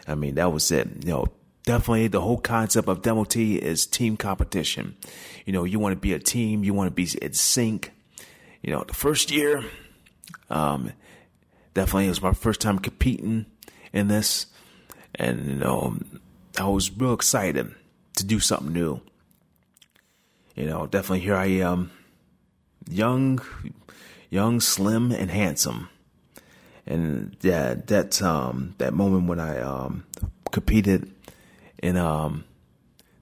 I 0.07 0.14
mean, 0.14 0.35
that 0.37 0.53
was 0.53 0.71
it. 0.71 0.88
You 1.05 1.11
know, 1.11 1.27
definitely 1.64 2.09
the 2.09 2.21
whole 2.21 2.38
concept 2.38 2.88
of 2.88 3.03
Demo 3.03 3.25
T 3.25 3.57
is 3.57 3.87
team 3.87 4.16
competition. 4.16 4.97
You 5.45 5.53
know, 5.53 5.64
you 5.64 5.79
want 5.79 5.92
to 5.92 6.01
be 6.01 6.12
a 6.12 6.19
team, 6.19 6.64
you 6.64 6.75
want 6.75 6.88
to 6.88 6.95
be 6.95 7.09
in 7.21 7.33
sync. 7.33 7.92
You 8.62 8.73
know, 8.73 8.85
the 8.85 8.95
first 8.95 9.31
year, 9.31 9.64
um, 10.51 10.92
definitely 11.75 12.07
it 12.07 12.11
was 12.11 12.23
my 12.23 12.33
first 12.33 12.61
time 12.61 12.79
competing 12.79 13.47
in 13.92 14.09
this. 14.09 14.47
And, 15.16 15.46
you 15.46 15.55
know, 15.57 15.96
I 16.59 16.68
was 16.68 16.90
real 16.90 17.14
excited 17.14 17.74
to 18.16 18.24
do 18.24 18.40
something 18.40 18.72
new. 18.72 19.00
You 20.55 20.66
know, 20.66 20.87
definitely 20.87 21.20
here 21.20 21.37
I 21.37 21.46
am 21.46 21.90
young, 22.88 23.40
young, 24.31 24.61
slim, 24.61 25.12
and 25.12 25.31
handsome. 25.31 25.88
And 26.87 27.37
that 27.40 27.88
that 27.88 28.22
um 28.22 28.74
that 28.79 28.94
moment 28.94 29.29
when 29.29 29.40
I 29.40 29.61
um 29.61 30.05
competed 30.52 31.11
in 31.83 31.96
um 31.96 32.44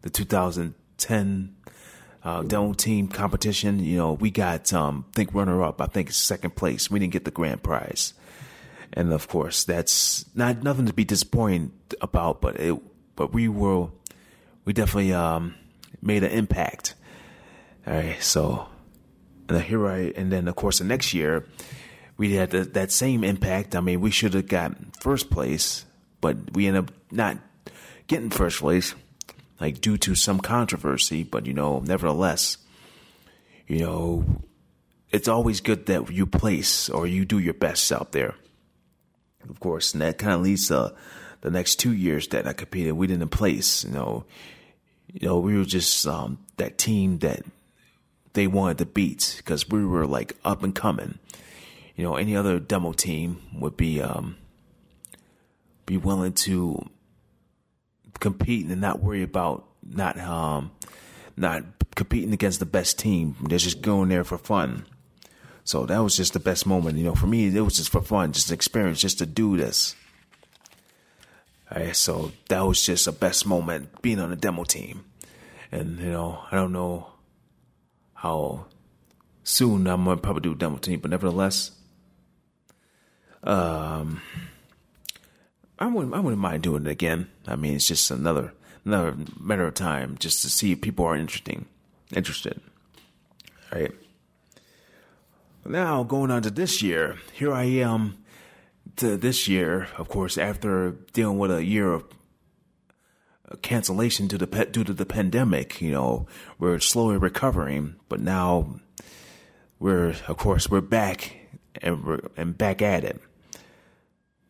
the 0.03 0.11
2010 0.11 1.57
uh, 2.23 2.43
demo 2.43 2.73
team 2.73 3.09
competition, 3.09 3.81
you 3.81 3.97
know, 3.97 4.13
we 4.13 4.31
got 4.31 4.73
um 4.73 5.07
think 5.13 5.35
runner 5.35 5.63
up. 5.63 5.81
I 5.81 5.87
think 5.87 6.13
second 6.13 6.57
place. 6.57 6.91
We 6.91 6.99
didn't 6.99 7.13
get 7.13 7.25
the 7.25 7.31
grand 7.31 7.63
prize, 7.63 8.15
and 8.95 9.13
of 9.13 9.29
course 9.29 9.65
that's 9.65 10.25
not 10.35 10.63
nothing 10.63 10.87
to 10.87 10.95
be 10.95 11.05
disappointed 11.05 11.71
about. 12.01 12.41
But 12.41 12.59
it 12.59 12.81
but 13.17 13.35
we 13.35 13.49
were 13.49 13.89
we 14.65 14.73
definitely 14.73 15.13
um 15.13 15.55
made 16.01 16.23
an 16.25 16.31
impact. 16.31 16.95
All 17.87 17.95
right, 17.95 18.23
so 18.23 18.67
and 19.49 19.63
here 19.63 19.87
I, 19.87 20.13
and 20.17 20.33
then 20.33 20.49
of 20.49 20.57
course 20.57 20.79
the 20.79 20.85
next 20.85 21.13
year 21.13 21.45
we 22.17 22.35
had 22.35 22.51
the, 22.51 22.65
that 22.65 22.93
same 22.93 23.25
impact. 23.25 23.75
I 23.75 23.81
mean, 23.81 24.01
we 24.01 24.11
should 24.11 24.35
have 24.35 24.49
gotten 24.49 24.93
first 25.01 25.31
place, 25.31 25.85
but 26.21 26.55
we 26.55 26.67
ended 26.67 26.85
up 26.85 26.93
not 27.11 27.39
getting 28.07 28.31
first 28.31 28.61
place, 28.61 28.95
like 29.61 29.81
due 29.81 29.97
to 29.99 30.15
some 30.15 30.39
controversy. 30.39 31.25
But 31.25 31.47
you 31.47 31.53
know, 31.53 31.81
nevertheless, 31.81 32.59
you 33.67 33.81
know, 33.81 34.25
it's 35.11 35.29
always 35.29 35.61
good 35.61 35.87
that 35.87 36.11
you 36.11 36.27
place 36.27 36.89
or 36.89 37.07
you 37.07 37.25
do 37.25 37.39
your 37.39 37.55
best 37.55 37.91
out 37.91 38.13
there. 38.13 38.35
Of 39.49 39.61
course, 39.61 39.93
and 39.93 40.03
that 40.03 40.19
kind 40.19 40.35
of 40.35 40.43
leads 40.43 40.69
to 40.69 40.95
the 41.41 41.51
next 41.51 41.77
two 41.77 41.93
years 41.93 42.29
that 42.29 42.47
I 42.47 42.53
competed. 42.53 42.95
We 42.95 43.07
didn't 43.07 43.29
place, 43.29 43.85
you 43.85 43.91
know, 43.91 44.25
you 45.13 45.29
know, 45.29 45.39
we 45.39 45.57
were 45.57 45.65
just 45.65 46.07
um, 46.07 46.39
that 46.57 46.79
team 46.79 47.19
that 47.19 47.43
they 48.33 48.47
wanted 48.47 48.79
to 48.79 48.87
beat 48.87 49.35
because 49.39 49.69
we 49.69 49.85
were 49.85 50.07
like 50.07 50.37
up 50.45 50.63
and 50.63 50.75
coming. 50.75 51.19
You 51.97 52.05
know, 52.05 52.17
any 52.17 52.35
other 52.35 52.59
demo 52.59 52.93
team 52.93 53.41
would 53.55 53.77
be 53.77 54.03
um, 54.03 54.37
be 55.87 55.97
willing 55.97 56.33
to 56.33 56.89
compete 58.21 58.67
and 58.67 58.81
not 58.81 59.03
worry 59.03 59.23
about 59.23 59.67
not 59.83 60.19
um 60.19 60.71
not 61.37 61.63
competing 61.95 62.33
against 62.33 62.59
the 62.59 62.67
best 62.67 62.99
team. 62.99 63.37
They're 63.43 63.59
just 63.59 63.83
going 63.83 64.09
there 64.09 64.25
for 64.25 64.39
fun. 64.39 64.87
So 65.65 65.87
that 65.87 65.99
was 65.99 66.17
just 66.17 66.35
the 66.35 66.39
best 66.41 66.67
moment, 66.67 66.99
you 66.99 67.05
know. 67.05 67.15
For 67.15 67.27
me, 67.27 67.47
it 67.47 67.61
was 67.61 67.77
just 67.77 67.91
for 67.91 68.03
fun, 68.03 68.33
just 68.33 68.51
an 68.51 68.55
experience, 68.55 69.01
just 69.01 69.19
to 69.19 69.27
do 69.27 69.57
this. 69.57 69.97
All 71.73 71.83
right, 71.83 71.97
so 71.97 72.33
that 72.49 72.61
was 72.61 72.85
just 72.85 73.07
the 73.07 73.13
best 73.13 73.47
moment 73.47 74.03
being 74.03 74.21
on 74.21 74.31
the 74.31 74.37
demo 74.37 74.65
team, 74.65 75.07
and 75.73 75.99
you 75.99 76.11
know, 76.11 76.41
I 76.53 76.57
don't 76.57 76.73
know 76.73 77.09
how 78.13 78.67
soon 79.43 79.87
I'm 79.87 80.05
gonna 80.05 80.19
probably 80.19 80.43
do 80.43 80.53
a 80.53 80.57
demo 80.57 80.77
team, 80.77 81.01
but 81.01 81.11
nevertheless, 81.11 81.71
um, 83.43 84.21
I 85.79 85.87
wouldn't 85.87 86.15
I 86.15 86.21
wouldn't 86.21 86.43
mind 86.43 86.63
doing 86.63 86.85
it 86.85 86.91
again. 86.91 87.29
I 87.47 87.57
mean, 87.57 87.75
it's 87.75 87.89
just 87.89 88.11
another 88.11 88.53
another 88.85 89.17
matter 89.41 89.67
of 89.67 89.75
time 89.75 90.17
just 90.19 90.43
to 90.43 90.51
see 90.51 90.73
if 90.73 90.83
people 90.83 91.07
are 91.07 91.17
interesting 91.17 91.67
interested. 92.15 92.61
All 93.73 93.81
right. 93.81 93.93
Now 95.67 96.03
going 96.03 96.31
on 96.31 96.43
to 96.43 96.51
this 96.51 96.83
year, 96.83 97.17
here 97.33 97.53
I 97.53 97.65
am 97.65 98.19
to 98.97 99.17
this 99.17 99.49
year, 99.49 99.89
of 99.97 100.09
course, 100.09 100.37
after 100.37 100.91
dealing 101.15 101.39
with 101.39 101.51
a 101.51 101.65
year 101.65 101.91
of 101.91 102.05
uh, 103.51 103.57
cancellation 103.63 104.29
to 104.29 104.37
the 104.37 104.47
due 104.71 104.85
to 104.85 104.93
the 104.93 105.07
pandemic, 105.07 105.81
you 105.81 105.91
know, 105.91 106.27
we're 106.59 106.81
slowly 106.81 107.17
recovering, 107.17 107.97
but 108.11 108.21
now 108.21 108.79
we're, 109.79 110.15
of 110.29 110.37
course, 110.37 110.69
we're 110.69 110.83
back 110.83 111.35
and 111.81 112.05
we're 112.05 112.21
and 112.37 112.59
back 112.59 112.83
at 112.83 113.03
it. 113.03 113.19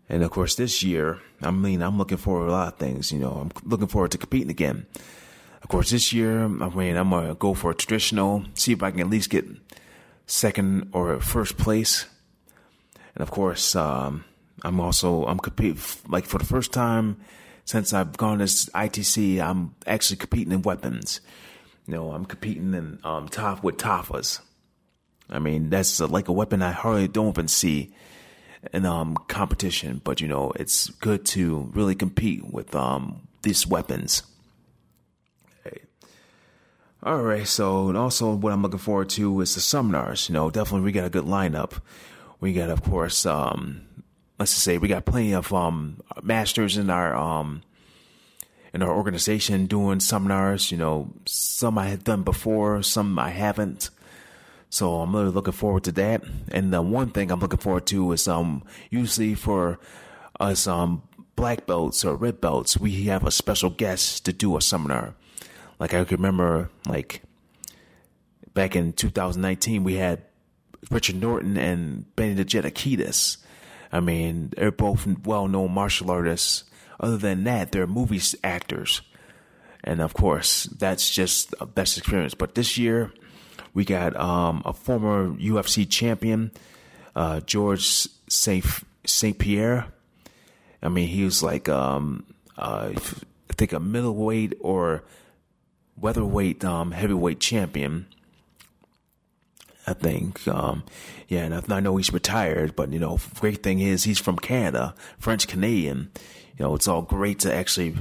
And 0.09 0.25
of 0.25 0.33
course, 0.33 0.57
this 0.57 0.83
year, 0.83 1.21
I 1.43 1.53
mean, 1.53 1.81
I'm 1.81 1.97
looking 1.97 2.19
forward 2.19 2.47
to 2.47 2.51
a 2.51 2.53
lot 2.53 2.73
of 2.73 2.79
things. 2.81 3.13
You 3.13 3.21
know, 3.21 3.31
I'm 3.31 3.51
looking 3.63 3.87
forward 3.87 4.11
to 4.11 4.19
competing 4.19 4.51
again. 4.51 4.87
Of 5.63 5.69
course, 5.69 5.91
this 5.91 6.13
year, 6.13 6.43
I 6.43 6.69
mean, 6.69 6.97
I'm 6.97 7.11
gonna 7.11 7.37
go 7.37 7.55
for 7.55 7.71
a 7.71 7.75
traditional, 7.75 8.45
see 8.55 8.73
if 8.73 8.83
I 8.83 8.91
can 8.91 8.99
at 9.01 9.09
least 9.09 9.31
get 9.31 9.47
second 10.27 10.91
or 10.93 11.21
first 11.21 11.57
place. 11.57 12.07
And 13.15 13.23
of 13.23 13.31
course, 13.31 13.77
um, 13.77 14.25
I'm 14.63 14.81
also 14.81 15.27
I'm 15.27 15.39
competing 15.39 15.81
like 16.09 16.27
for 16.27 16.39
the 16.39 16.45
first 16.45 16.73
time 16.73 17.19
since 17.65 17.93
I've 17.93 18.17
gone 18.17 18.39
to 18.39 18.45
ITC. 18.45 19.41
I'm 19.41 19.75
actually 19.87 20.17
competing 20.17 20.53
in 20.53 20.63
weapons. 20.63 21.21
You 21.87 21.95
know, 21.95 22.13
I'm 22.13 22.25
competing 22.25 22.75
in 22.75 22.99
um, 23.05 23.29
top 23.29 23.63
with 23.63 23.77
Tafas. 23.77 24.41
I 25.29 25.39
mean, 25.39 25.71
that's 25.71 26.01
like 26.01 26.29
a 26.29 26.33
weapon 26.33 26.63
I 26.63 26.73
hardly 26.73 27.09
don't 27.09 27.29
even 27.29 27.49
see 27.49 27.95
in 28.73 28.87
um, 28.87 29.17
competition. 29.29 30.01
But 30.03 30.21
you 30.21 30.29
know, 30.29 30.53
it's 30.57 30.89
good 30.89 31.25
to 31.27 31.71
really 31.75 31.95
compete 31.95 32.45
with 32.51 32.75
um, 32.75 33.29
these 33.43 33.67
weapons. 33.67 34.23
All 37.05 37.21
right, 37.21 37.47
so 37.47 37.95
also 37.95 38.35
what 38.35 38.55
I'm 38.55 38.63
looking 38.63 38.79
forward 38.79 39.11
to 39.11 39.43
is 39.43 39.55
the 39.55 39.61
seminars. 39.61 40.27
You 40.27 40.33
know, 40.33 40.49
definitely 40.49 40.87
we 40.87 40.93
got 40.93 41.05
a 41.05 41.11
good 41.11 41.27
lineup. 41.27 41.83
We 42.41 42.55
got, 42.55 42.71
of 42.71 42.83
course, 42.83 43.27
um, 43.27 43.83
let's 44.39 44.53
just 44.53 44.65
say 44.65 44.79
we 44.79 44.89
got 44.89 45.05
plenty 45.05 45.35
of 45.35 45.53
um, 45.53 46.01
masters 46.23 46.79
in 46.79 46.89
our 46.89 47.15
um, 47.15 47.63
in 48.73 48.81
our 48.81 48.91
organization 48.91 49.67
doing 49.67 50.01
seminars. 50.01 50.73
You 50.73 50.79
know, 50.79 51.13
some 51.27 51.77
I 51.77 51.89
have 51.89 52.05
done 52.05 52.23
before, 52.23 52.83
some 52.83 53.19
I 53.19 53.29
haven't. 53.29 53.91
So 54.71 55.03
I'm 55.03 55.15
really 55.15 55.29
looking 55.29 55.53
forward 55.53 55.85
to 55.85 55.93
that. 55.93 56.25
And 56.51 56.73
the 56.73 56.81
one 56.81 57.11
thing 57.11 57.31
I'm 57.31 57.41
looking 57.41 57.59
forward 57.59 57.85
to 57.89 58.13
is 58.13 58.27
um 58.27 58.63
usually 58.89 59.35
for 59.35 59.79
us 60.41 60.67
um 60.67 61.03
black 61.37 61.67
belts 61.67 62.03
or 62.03 62.17
red 62.17 62.41
belts, 62.41 62.79
we 62.79 63.05
have 63.05 63.27
a 63.27 63.31
special 63.31 63.69
guest 63.69 64.25
to 64.25 64.33
do 64.33 64.57
a 64.57 64.63
seminar. 64.63 65.15
Like 65.79 65.95
I 65.95 66.05
can 66.05 66.17
remember, 66.17 66.71
like 66.89 67.23
back 68.55 68.77
in 68.77 68.93
2019, 68.93 69.85
we 69.85 69.95
had 69.95 70.23
Richard 70.91 71.17
Norton 71.17 71.57
and 71.57 72.15
Benny 72.17 72.35
the 72.35 72.45
I 73.93 74.01
mean, 74.01 74.53
they're 74.57 74.73
both 74.73 75.07
well-known 75.25 75.73
martial 75.73 76.11
artists. 76.11 76.65
Other 76.99 77.17
than 77.17 77.45
that, 77.45 77.73
they're 77.73 77.87
movie 77.87 78.21
actors, 78.43 79.03
and 79.83 80.01
of 80.01 80.15
course, 80.15 80.65
that's 80.65 81.11
just 81.11 81.55
a 81.61 81.67
best 81.67 81.99
experience. 81.99 82.35
But 82.35 82.55
this 82.55 82.79
year, 82.79 83.13
we 83.75 83.85
got 83.85 84.17
um, 84.17 84.63
a 84.65 84.73
former 84.73 85.29
UFC 85.31 85.89
champion, 85.89 86.53
uh, 87.17 87.41
George 87.41 88.09
Saint 88.29 88.65
Saint 89.05 89.39
Pierre. 89.39 89.87
I 90.83 90.89
mean, 90.89 91.09
he 91.09 91.25
was 91.25 91.43
like 91.43 91.69
um, 91.69 92.25
uh, 92.57 92.93
I 92.95 93.53
think 93.53 93.73
a 93.73 93.81
middleweight 93.81 94.55
or 94.61 95.05
welterweight 95.97 96.65
um, 96.65 96.93
heavyweight 96.93 97.41
champion. 97.41 98.07
I 99.87 99.93
think, 99.93 100.49
um, 100.49 100.83
yeah, 101.29 101.41
and 101.45 101.55
I, 101.55 101.77
I, 101.77 101.81
know 101.81 101.97
he's 101.97 102.13
retired, 102.13 102.75
but 102.75 102.91
you 102.91 102.99
know, 102.99 103.19
great 103.39 103.63
thing 103.63 103.81
is 103.81 104.05
he's 104.05 104.19
from 104.19 104.39
Canada, 104.39 104.95
French 105.19 105.47
Canadian. 105.47 106.11
You 106.57 106.65
know, 106.65 106.75
it's 106.75 106.89
all 106.89 107.03
great 107.03 107.41
to 107.41 107.55
actually 107.55 107.95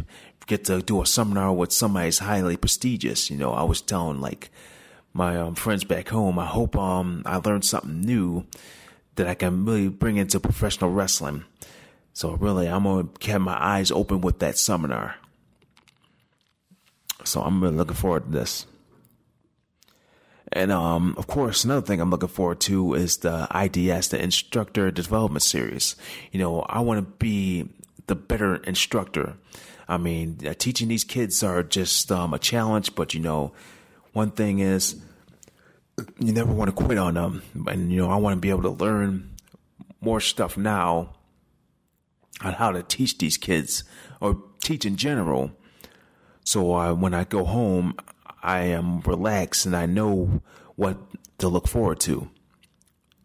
get 0.48 0.66
to 0.66 0.82
do 0.82 1.02
a 1.02 1.06
seminar 1.06 1.52
with 1.52 1.74
somebody 1.74 2.08
as 2.08 2.20
highly 2.20 2.56
prestigious. 2.56 3.30
You 3.30 3.38
know, 3.38 3.52
I 3.52 3.64
was 3.64 3.82
telling 3.82 4.22
like 4.22 4.50
my 5.14 5.38
um, 5.38 5.56
friends 5.56 5.84
back 5.84 6.08
home, 6.08 6.40
I 6.40 6.46
hope 6.46 6.78
um, 6.78 7.22
I 7.26 7.38
learned 7.38 7.66
something 7.66 8.00
new 8.02 8.46
that 9.16 9.28
I 9.28 9.36
can 9.36 9.66
really 9.66 9.90
bring 9.90 10.18
into 10.18 10.40
professional 10.40 10.92
wrestling. 10.92 11.44
So 12.14 12.32
really, 12.32 12.68
I'm 12.68 12.84
gonna 12.84 13.10
keep 13.20 13.40
my 13.42 13.62
eyes 13.62 13.92
open 13.92 14.22
with 14.22 14.40
that 14.40 14.58
seminar. 14.58 15.16
So 17.24 17.42
I'm 17.42 17.62
really 17.62 17.76
looking 17.76 17.96
forward 17.96 18.26
to 18.26 18.32
this. 18.32 18.66
And 20.52 20.72
um, 20.72 21.16
of 21.18 21.26
course, 21.26 21.64
another 21.64 21.86
thing 21.86 22.00
I'm 22.00 22.12
looking 22.12 22.30
forward 22.30 22.60
to 22.62 22.94
is 22.94 23.18
the 23.18 23.48
IDS, 23.54 24.10
the 24.10 24.22
Instructor 24.22 24.92
Development 24.92 25.42
Series. 25.42 25.96
You 26.32 26.40
know, 26.40 26.62
I 26.62 26.80
want 26.82 27.00
to 27.00 27.12
be 27.18 27.70
the 28.06 28.16
better 28.16 28.58
instructor. 28.58 29.36
I 29.88 29.98
mean, 29.98 30.40
uh, 30.46 30.54
teaching 30.54 30.90
these 30.90 31.04
kids 31.04 31.42
are 31.42 31.64
just 31.64 32.12
um, 32.12 32.34
a 32.34 32.40
challenge, 32.40 32.94
but 32.94 33.14
you 33.14 33.20
know, 33.20 33.52
one 34.14 34.30
thing 34.32 34.60
is 34.60 35.02
you 36.20 36.32
never 36.32 36.54
want 36.54 36.76
to 36.76 36.84
quit 36.84 36.98
on 36.98 37.16
them. 37.16 37.42
And 37.68 37.92
you 37.92 37.98
know, 37.98 38.12
I 38.12 38.18
want 38.18 38.36
to 38.36 38.40
be 38.40 38.52
able 38.52 38.64
to 38.64 38.70
learn 38.70 39.32
more 40.02 40.20
stuff 40.20 40.56
now 40.56 41.16
on 42.42 42.54
how 42.54 42.72
to 42.72 42.84
teach 42.84 43.18
these 43.18 43.38
kids 43.38 43.84
or 44.20 44.42
teach 44.60 44.86
in 44.86 44.98
general 44.98 45.52
so 46.44 46.76
uh, 46.76 46.94
when 46.94 47.14
I 47.14 47.24
go 47.24 47.46
home, 47.46 47.96
I 48.42 48.62
am 48.62 49.02
relaxed 49.02 49.66
and 49.66 49.76
I 49.76 49.86
know 49.86 50.42
what 50.76 50.98
to 51.40 51.48
look 51.48 51.68
forward 51.68 52.00
to. 52.02 52.30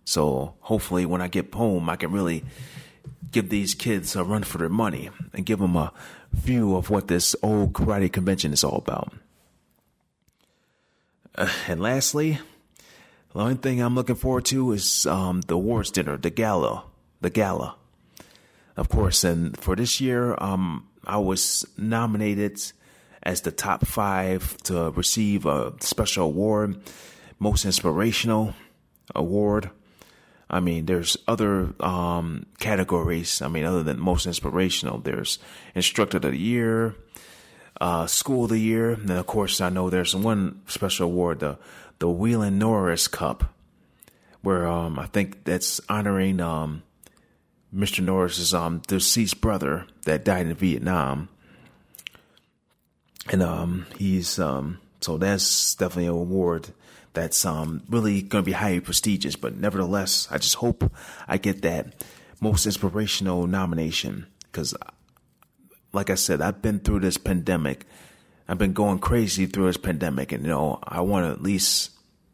So 0.04 0.54
hopefully, 0.60 1.04
when 1.04 1.20
I 1.20 1.28
get 1.28 1.52
home, 1.52 1.90
I 1.90 1.96
can 1.96 2.12
really 2.12 2.44
give 3.30 3.50
these 3.50 3.74
kids 3.74 4.16
a 4.16 4.24
run 4.24 4.42
for 4.42 4.58
their 4.58 4.68
money 4.68 5.10
and 5.34 5.44
give 5.44 5.58
them 5.58 5.76
a 5.76 5.92
view 6.32 6.76
of 6.76 6.90
what 6.90 7.08
this 7.08 7.36
old 7.42 7.72
karate 7.72 8.10
convention 8.10 8.52
is 8.52 8.64
all 8.64 8.76
about. 8.76 9.12
Uh, 11.34 11.52
and 11.66 11.80
lastly, 11.80 12.38
the 13.34 13.40
only 13.40 13.54
thing 13.54 13.80
I'm 13.80 13.94
looking 13.94 14.16
forward 14.16 14.46
to 14.46 14.72
is 14.72 15.06
um, 15.06 15.42
the 15.42 15.54
awards 15.54 15.90
dinner, 15.90 16.16
the 16.16 16.30
gala, 16.30 16.84
the 17.20 17.30
gala. 17.30 17.76
Of 18.76 18.88
course, 18.88 19.24
and 19.24 19.56
for 19.58 19.76
this 19.76 20.00
year, 20.00 20.36
um, 20.38 20.88
I 21.04 21.18
was 21.18 21.66
nominated 21.76 22.60
as 23.28 23.42
the 23.42 23.52
top 23.52 23.86
five 23.86 24.56
to 24.62 24.90
receive 24.92 25.44
a 25.44 25.74
special 25.80 26.24
award, 26.24 26.80
most 27.38 27.66
inspirational 27.66 28.54
award. 29.14 29.68
I 30.48 30.60
mean, 30.60 30.86
there's 30.86 31.14
other 31.28 31.74
um, 31.78 32.46
categories. 32.58 33.42
I 33.42 33.48
mean, 33.48 33.66
other 33.66 33.82
than 33.82 34.00
most 34.00 34.24
inspirational, 34.24 35.00
there's 35.00 35.38
instructor 35.74 36.16
of 36.16 36.22
the 36.22 36.38
year, 36.38 36.94
uh, 37.82 38.06
school 38.06 38.44
of 38.44 38.50
the 38.50 38.58
year, 38.58 38.92
and 38.92 39.10
of 39.10 39.26
course 39.26 39.60
I 39.60 39.68
know 39.68 39.90
there's 39.90 40.16
one 40.16 40.62
special 40.66 41.04
award, 41.04 41.40
the 41.40 41.58
the 41.98 42.08
Wieland 42.08 42.58
Norris 42.58 43.08
Cup, 43.08 43.52
where 44.40 44.66
um, 44.66 44.98
I 44.98 45.04
think 45.04 45.44
that's 45.44 45.82
honoring 45.90 46.40
um, 46.40 46.82
Mr. 47.74 48.02
Norris's 48.02 48.54
um, 48.54 48.80
deceased 48.86 49.42
brother 49.42 49.86
that 50.06 50.24
died 50.24 50.46
in 50.46 50.54
Vietnam 50.54 51.28
and 53.30 53.42
um, 53.42 53.86
he's 53.96 54.38
um, 54.38 54.78
so 55.00 55.16
that's 55.16 55.74
definitely 55.74 56.06
an 56.06 56.12
award 56.12 56.68
that's 57.12 57.44
um, 57.44 57.82
really 57.88 58.22
going 58.22 58.44
to 58.44 58.46
be 58.46 58.52
highly 58.52 58.80
prestigious. 58.80 59.36
But 59.36 59.56
nevertheless, 59.56 60.28
I 60.30 60.38
just 60.38 60.56
hope 60.56 60.90
I 61.26 61.38
get 61.38 61.62
that 61.62 62.04
most 62.40 62.66
inspirational 62.66 63.46
nomination 63.46 64.26
because, 64.42 64.74
like 65.92 66.10
I 66.10 66.14
said, 66.14 66.40
I've 66.40 66.62
been 66.62 66.80
through 66.80 67.00
this 67.00 67.16
pandemic. 67.16 67.86
I've 68.48 68.58
been 68.58 68.72
going 68.72 68.98
crazy 68.98 69.46
through 69.46 69.66
this 69.66 69.76
pandemic, 69.76 70.32
and 70.32 70.44
you 70.44 70.50
know, 70.50 70.78
I 70.82 71.00
want 71.00 71.26
to 71.26 71.32
at 71.32 71.42
least 71.42 71.90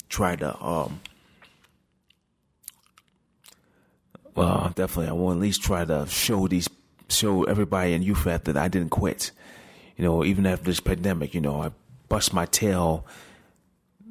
try 0.09 0.37
to. 0.37 0.63
Um, 0.63 1.01
well, 4.35 4.73
definitely, 4.75 5.09
I 5.09 5.13
want 5.13 5.37
to 5.37 5.41
at 5.41 5.43
least 5.43 5.63
try 5.63 5.85
to 5.85 6.07
show 6.09 6.47
these 6.47 6.69
show 7.09 7.45
everybody 7.45 7.93
in 7.93 8.03
UFET 8.03 8.45
that 8.45 8.57
I 8.57 8.69
didn't 8.69 8.91
quit. 8.91 9.31
You 9.97 10.05
know, 10.05 10.25
even 10.25 10.47
after 10.47 10.65
this 10.65 10.81
pandemic, 10.81 11.35
you 11.35 11.41
know, 11.41 11.63
I 11.63 11.71
bust 12.09 12.33
my 12.33 12.47
tail 12.47 13.07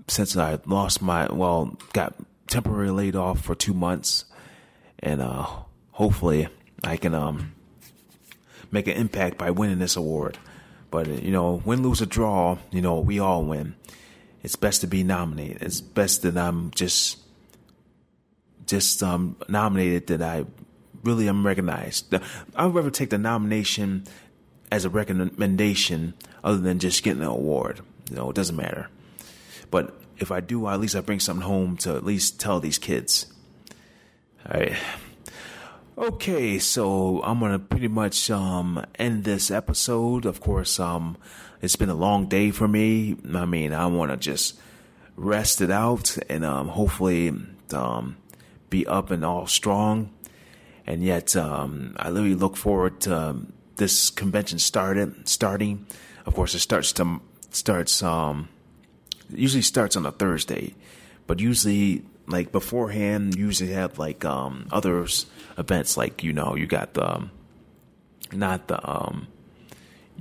since 0.08 0.36
I 0.36 0.60
lost 0.66 1.02
my 1.02 1.32
well, 1.32 1.78
got 1.94 2.16
temporarily 2.48 3.06
laid 3.06 3.16
off 3.16 3.42
for 3.42 3.56
two 3.56 3.74
months, 3.74 4.26
and 5.00 5.22
uh, 5.22 5.46
hopefully 5.92 6.48
I 6.84 6.98
can 6.98 7.14
um, 7.14 7.54
make 8.72 8.88
an 8.88 8.98
impact 8.98 9.38
by 9.38 9.52
winning 9.52 9.80
this 9.80 9.96
award. 9.96 10.38
But 10.92 11.08
you 11.08 11.32
know, 11.32 11.62
win, 11.66 11.82
lose, 11.82 12.02
or 12.02 12.06
draw, 12.06 12.58
you 12.72 12.82
know, 12.82 13.00
we 13.00 13.20
all 13.20 13.44
win. 13.44 13.76
It's 14.44 14.56
best 14.56 14.82
to 14.82 14.88
be 14.88 15.04
nominated. 15.04 15.64
It's 15.64 15.82
best 15.82 16.22
that 16.24 16.38
I'm 16.38 16.72
just 16.72 17.20
just 18.66 19.02
um, 19.04 19.36
nominated 19.50 20.08
that 20.08 20.22
I 20.22 20.46
really 21.04 21.28
am 21.28 21.46
recognized. 21.46 22.14
I'd 22.56 22.74
rather 22.74 22.90
take 22.90 23.10
the 23.10 23.18
nomination 23.18 24.06
as 24.74 24.86
a 24.86 24.90
recommendation 24.90 26.16
other 26.44 26.58
than 26.58 26.80
just 26.80 27.04
getting 27.04 27.22
an 27.22 27.28
award. 27.28 27.82
You 28.10 28.16
know, 28.16 28.32
it 28.32 28.36
doesn't 28.36 28.56
matter. 28.56 28.90
But 29.70 30.02
if 30.18 30.32
I 30.32 30.40
do, 30.40 30.68
at 30.68 30.80
least 30.80 30.96
I 30.96 31.02
bring 31.02 31.20
something 31.20 31.46
home 31.46 31.78
to 31.78 31.96
at 31.96 32.04
least 32.04 32.40
tell 32.40 32.60
these 32.60 32.80
kids. 32.80 33.28
All 34.52 34.60
right. 34.60 34.76
Okay, 35.96 36.58
so 36.58 37.22
I'm 37.24 37.40
gonna 37.40 37.60
pretty 37.60 37.88
much 37.88 38.32
um, 38.32 38.84
end 38.96 39.26
this 39.26 39.52
episode. 39.52 40.26
Of 40.26 40.42
course, 40.42 40.80
um, 40.80 41.18
it's 41.62 41.76
been 41.76 41.90
a 41.90 41.96
long 41.96 42.26
day 42.26 42.50
for 42.50 42.68
me. 42.68 43.16
I 43.32 43.46
mean, 43.46 43.74
I 43.74 43.86
want 43.86 44.10
to 44.10 44.18
just 44.18 44.60
rest 45.16 45.62
it 45.62 45.70
out 45.70 46.18
and 46.32 46.44
um, 46.44 46.70
hopefully 46.70 47.32
um, 47.72 48.18
be 48.72 48.88
up 48.88 49.12
and 49.12 49.24
all 49.24 49.46
strong. 49.46 50.10
And 50.88 51.04
yet, 51.04 51.36
um, 51.36 51.96
I 51.96 52.10
really 52.10 52.34
look 52.34 52.58
forward 52.58 53.02
to 53.02 53.16
um, 53.16 53.54
this 53.76 54.10
convention 54.10 54.60
started 54.60 55.28
starting. 55.28 55.86
Of 56.26 56.36
course, 56.36 56.54
it 56.54 56.60
starts 56.60 56.92
to 56.94 57.22
starts 57.52 58.02
um, 58.04 58.50
usually 59.30 59.62
starts 59.62 59.96
on 59.96 60.06
a 60.06 60.12
Thursday, 60.12 60.76
but 61.28 61.40
usually 61.40 62.04
like 62.28 62.52
beforehand, 62.52 63.36
usually 63.36 63.72
have 63.74 64.00
like 64.00 64.24
um, 64.26 64.68
others 64.72 65.26
events 65.58 65.98
like 65.98 66.24
you 66.24 66.34
know 66.34 66.56
you 66.56 66.66
got 66.66 66.94
the 66.94 67.16
um, 67.16 67.32
not 68.32 68.68
the 68.68 68.90
um, 68.90 69.28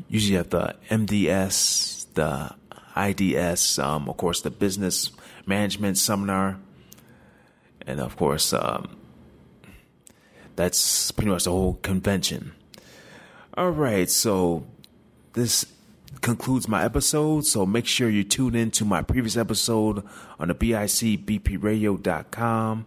usually 0.08 0.36
have 0.36 0.50
the 0.50 0.76
MDS, 0.90 2.06
the 2.14 2.54
IDS, 2.96 3.78
um, 3.78 4.08
of 4.08 4.16
course 4.16 4.40
the 4.40 4.50
business 4.50 5.10
management 5.46 5.98
seminar, 5.98 6.58
and 7.86 8.00
of 8.00 8.16
course 8.16 8.52
um, 8.52 8.96
that's 10.56 11.10
pretty 11.12 11.30
much 11.30 11.44
the 11.44 11.50
whole 11.50 11.74
convention. 11.74 12.52
All 13.54 13.70
right, 13.70 14.10
so 14.10 14.64
this 15.34 15.66
concludes 16.22 16.66
my 16.68 16.82
episode. 16.84 17.44
So 17.44 17.66
make 17.66 17.86
sure 17.86 18.08
you 18.08 18.24
tune 18.24 18.54
in 18.54 18.70
to 18.72 18.84
my 18.86 19.02
previous 19.02 19.36
episode 19.36 20.02
on 20.38 20.48
the 20.48 20.54
BICBPRadio.com, 20.54 22.86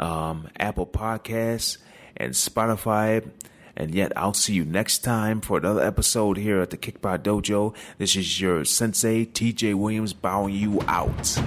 um, 0.00 0.48
Apple 0.58 0.86
Podcasts, 0.86 1.78
and 2.16 2.32
Spotify. 2.32 3.30
And 3.76 3.92
yet, 3.94 4.12
I'll 4.16 4.34
see 4.34 4.54
you 4.54 4.64
next 4.64 4.98
time 4.98 5.40
for 5.40 5.58
another 5.58 5.84
episode 5.84 6.38
here 6.38 6.60
at 6.60 6.70
the 6.70 6.76
Kickbox 6.76 7.20
Dojo. 7.20 7.72
This 7.98 8.16
is 8.16 8.40
your 8.40 8.64
sensei, 8.64 9.26
TJ 9.26 9.74
Williams, 9.74 10.12
bowing 10.12 10.54
you 10.54 10.80
out. 10.88 11.38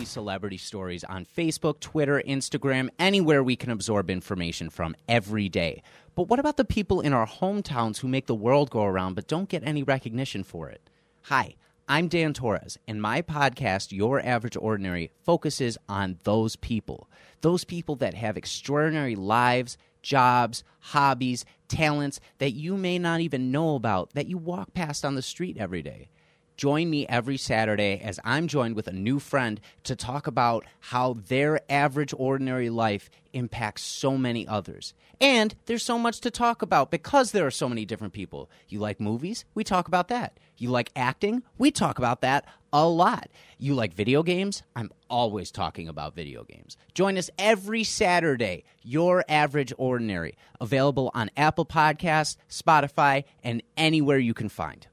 See 0.00 0.06
celebrity 0.06 0.56
stories 0.56 1.04
on 1.04 1.26
Facebook, 1.26 1.78
Twitter, 1.80 2.22
Instagram, 2.26 2.88
anywhere 2.98 3.42
we 3.42 3.54
can 3.56 3.70
absorb 3.70 4.10
information 4.10 4.70
from 4.70 4.96
every 5.06 5.48
day. 5.48 5.82
But 6.14 6.28
what 6.28 6.38
about 6.38 6.56
the 6.56 6.64
people 6.64 7.00
in 7.02 7.12
our 7.12 7.26
hometowns 7.26 7.98
who 7.98 8.08
make 8.08 8.26
the 8.26 8.34
world 8.34 8.70
go 8.70 8.84
around 8.84 9.14
but 9.14 9.28
don't 9.28 9.48
get 9.48 9.62
any 9.62 9.82
recognition 9.82 10.42
for 10.42 10.70
it? 10.70 10.88
Hi, 11.24 11.54
I'm 11.86 12.08
Dan 12.08 12.32
Torres, 12.32 12.78
and 12.88 13.02
my 13.02 13.20
podcast, 13.20 13.92
Your 13.92 14.24
Average 14.24 14.56
Ordinary, 14.56 15.10
focuses 15.22 15.76
on 15.88 16.18
those 16.24 16.56
people. 16.56 17.10
Those 17.42 17.64
people 17.64 17.96
that 17.96 18.14
have 18.14 18.36
extraordinary 18.38 19.16
lives, 19.16 19.76
jobs, 20.02 20.64
hobbies, 20.80 21.44
talents 21.68 22.20
that 22.38 22.52
you 22.52 22.76
may 22.76 22.98
not 22.98 23.20
even 23.20 23.52
know 23.52 23.74
about 23.74 24.14
that 24.14 24.28
you 24.28 24.38
walk 24.38 24.72
past 24.72 25.04
on 25.04 25.14
the 25.14 25.22
street 25.22 25.58
every 25.58 25.82
day. 25.82 26.08
Join 26.60 26.90
me 26.90 27.06
every 27.06 27.38
Saturday 27.38 28.02
as 28.04 28.20
I'm 28.22 28.46
joined 28.46 28.76
with 28.76 28.86
a 28.86 28.92
new 28.92 29.18
friend 29.18 29.58
to 29.84 29.96
talk 29.96 30.26
about 30.26 30.66
how 30.80 31.14
their 31.14 31.62
average, 31.72 32.12
ordinary 32.18 32.68
life 32.68 33.08
impacts 33.32 33.80
so 33.80 34.18
many 34.18 34.46
others. 34.46 34.92
And 35.22 35.54
there's 35.64 35.82
so 35.82 35.98
much 35.98 36.20
to 36.20 36.30
talk 36.30 36.60
about 36.60 36.90
because 36.90 37.32
there 37.32 37.46
are 37.46 37.50
so 37.50 37.66
many 37.66 37.86
different 37.86 38.12
people. 38.12 38.50
You 38.68 38.78
like 38.78 39.00
movies? 39.00 39.46
We 39.54 39.64
talk 39.64 39.88
about 39.88 40.08
that. 40.08 40.36
You 40.58 40.68
like 40.68 40.92
acting? 40.94 41.44
We 41.56 41.70
talk 41.70 41.96
about 41.96 42.20
that 42.20 42.44
a 42.74 42.86
lot. 42.86 43.30
You 43.56 43.74
like 43.74 43.94
video 43.94 44.22
games? 44.22 44.62
I'm 44.76 44.90
always 45.08 45.50
talking 45.50 45.88
about 45.88 46.14
video 46.14 46.44
games. 46.44 46.76
Join 46.92 47.16
us 47.16 47.30
every 47.38 47.84
Saturday, 47.84 48.64
Your 48.82 49.24
Average 49.30 49.72
Ordinary, 49.78 50.36
available 50.60 51.10
on 51.14 51.30
Apple 51.38 51.64
Podcasts, 51.64 52.36
Spotify, 52.50 53.24
and 53.42 53.62
anywhere 53.78 54.18
you 54.18 54.34
can 54.34 54.50
find. 54.50 54.86